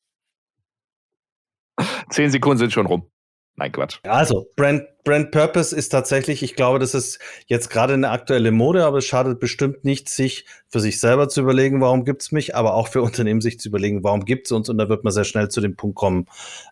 [2.11, 3.09] Zehn Sekunden sind schon rum.
[3.57, 3.99] Nein, Quatsch.
[4.05, 8.87] Also, Brand, Brand Purpose ist tatsächlich, ich glaube, das ist jetzt gerade eine aktuelle Mode,
[8.87, 12.57] aber es schadet bestimmt nicht, sich für sich selber zu überlegen, warum gibt es mich,
[12.57, 14.71] aber auch für Unternehmen sich zu überlegen, warum gibt es uns.
[14.71, 16.27] Und da wird man sehr schnell zu dem Punkt kommen,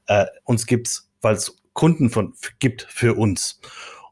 [0.07, 3.59] äh, uns gibt es, weil es Kunden von, gibt für uns.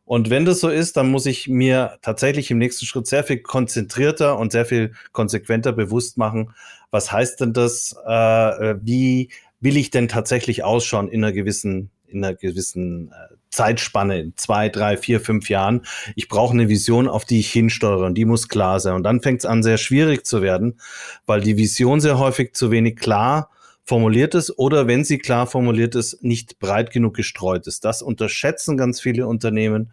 [0.07, 3.41] Und wenn das so ist, dann muss ich mir tatsächlich im nächsten Schritt sehr viel
[3.41, 6.55] konzentrierter und sehr viel konsequenter bewusst machen,
[6.91, 9.29] was heißt denn das, äh, wie
[9.61, 14.71] will ich denn tatsächlich ausschauen in einer gewissen in einer gewissen äh, Zeitspanne, in zwei,
[14.71, 15.83] drei, vier, fünf Jahren.
[16.17, 18.95] Ich brauche eine Vision, auf die ich hinsteuere und die muss klar sein.
[18.95, 20.81] Und dann fängt es an, sehr schwierig zu werden,
[21.27, 23.51] weil die Vision sehr häufig zu wenig klar
[23.89, 27.87] formuliert ist oder wenn sie klar formuliert ist, nicht breit genug gestreut ist.
[27.87, 29.93] Das unterschätzen ganz viele Unternehmen,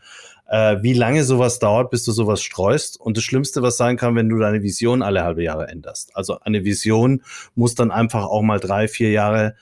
[0.49, 2.99] äh, wie lange sowas dauert, bis du sowas streust.
[2.99, 6.13] Und das Schlimmste, was sein kann, wenn du deine Vision alle halbe Jahre änderst.
[6.13, 7.23] Also eine Vision
[7.55, 9.55] muss dann einfach auch mal drei, vier Jahre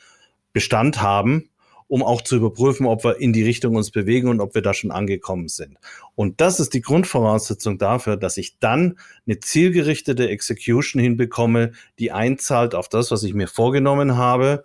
[0.51, 1.49] Bestand haben
[1.93, 4.73] um auch zu überprüfen, ob wir in die Richtung uns bewegen und ob wir da
[4.73, 5.77] schon angekommen sind.
[6.15, 12.73] Und das ist die Grundvoraussetzung dafür, dass ich dann eine zielgerichtete Execution hinbekomme, die einzahlt
[12.73, 14.63] auf das, was ich mir vorgenommen habe,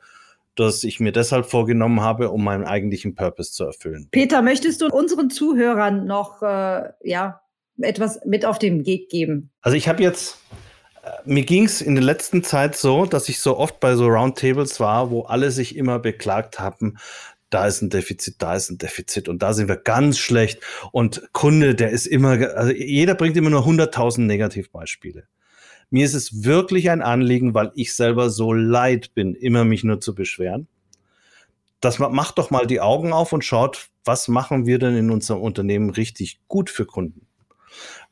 [0.55, 4.09] dass ich mir deshalb vorgenommen habe, um meinen eigentlichen Purpose zu erfüllen.
[4.11, 7.43] Peter, möchtest du unseren Zuhörern noch äh, ja,
[7.79, 9.51] etwas mit auf den Weg geben?
[9.61, 10.39] Also ich habe jetzt
[11.25, 14.81] mir ging es in der letzten Zeit so, dass ich so oft bei so Roundtables
[14.81, 16.99] war, wo alle sich immer beklagt haben,
[17.51, 20.61] da ist ein Defizit, da ist ein Defizit und da sind wir ganz schlecht.
[20.93, 25.27] Und Kunde, der ist immer, also jeder bringt immer nur 100.000 Negativbeispiele.
[25.91, 30.01] Mir ist es wirklich ein Anliegen, weil ich selber so leid bin, immer mich nur
[30.01, 30.69] zu beschweren,
[31.81, 35.41] das macht doch mal die Augen auf und schaut, was machen wir denn in unserem
[35.41, 37.28] Unternehmen richtig gut für Kunden?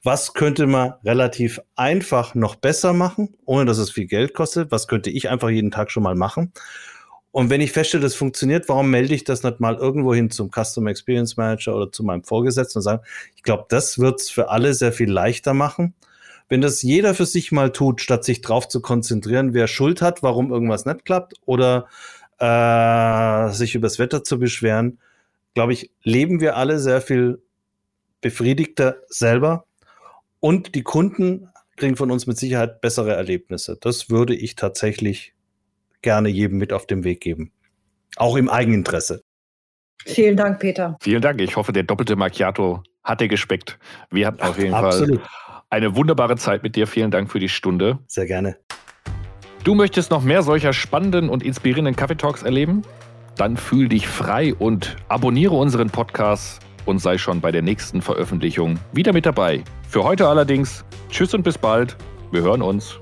[0.02, 4.70] Was könnte man relativ einfach noch besser machen, ohne dass es viel Geld kostet?
[4.70, 6.52] Was könnte ich einfach jeden Tag schon mal machen?
[7.36, 10.50] Und wenn ich feststelle, das funktioniert, warum melde ich das nicht mal irgendwo hin zum
[10.50, 13.02] Customer Experience Manager oder zu meinem Vorgesetzten und sage,
[13.34, 15.94] ich glaube, das wird es für alle sehr viel leichter machen.
[16.48, 20.22] Wenn das jeder für sich mal tut, statt sich drauf zu konzentrieren, wer Schuld hat,
[20.22, 21.88] warum irgendwas nicht klappt oder
[22.38, 24.98] äh, sich übers Wetter zu beschweren,
[25.52, 27.42] glaube ich, leben wir alle sehr viel
[28.20, 29.66] befriedigter selber
[30.40, 33.76] und die Kunden kriegen von uns mit Sicherheit bessere Erlebnisse.
[33.80, 35.34] Das würde ich tatsächlich
[36.02, 37.52] gerne jedem mit auf den Weg geben.
[38.16, 39.22] Auch im Eigeninteresse.
[40.04, 40.96] Vielen Dank, Peter.
[41.00, 41.40] Vielen Dank.
[41.40, 43.78] Ich hoffe, der doppelte Macchiato hat dir gespeckt.
[44.10, 45.20] Wir hatten auf jeden Absolut.
[45.20, 45.30] Fall
[45.70, 46.86] eine wunderbare Zeit mit dir.
[46.86, 47.98] Vielen Dank für die Stunde.
[48.06, 48.56] Sehr gerne.
[49.64, 52.82] Du möchtest noch mehr solcher spannenden und inspirierenden Kaffeetalks erleben?
[53.36, 58.78] Dann fühl dich frei und abonniere unseren Podcast und sei schon bei der nächsten Veröffentlichung
[58.92, 59.62] wieder mit dabei.
[59.88, 61.96] Für heute allerdings, tschüss und bis bald.
[62.32, 62.98] Wir hören uns.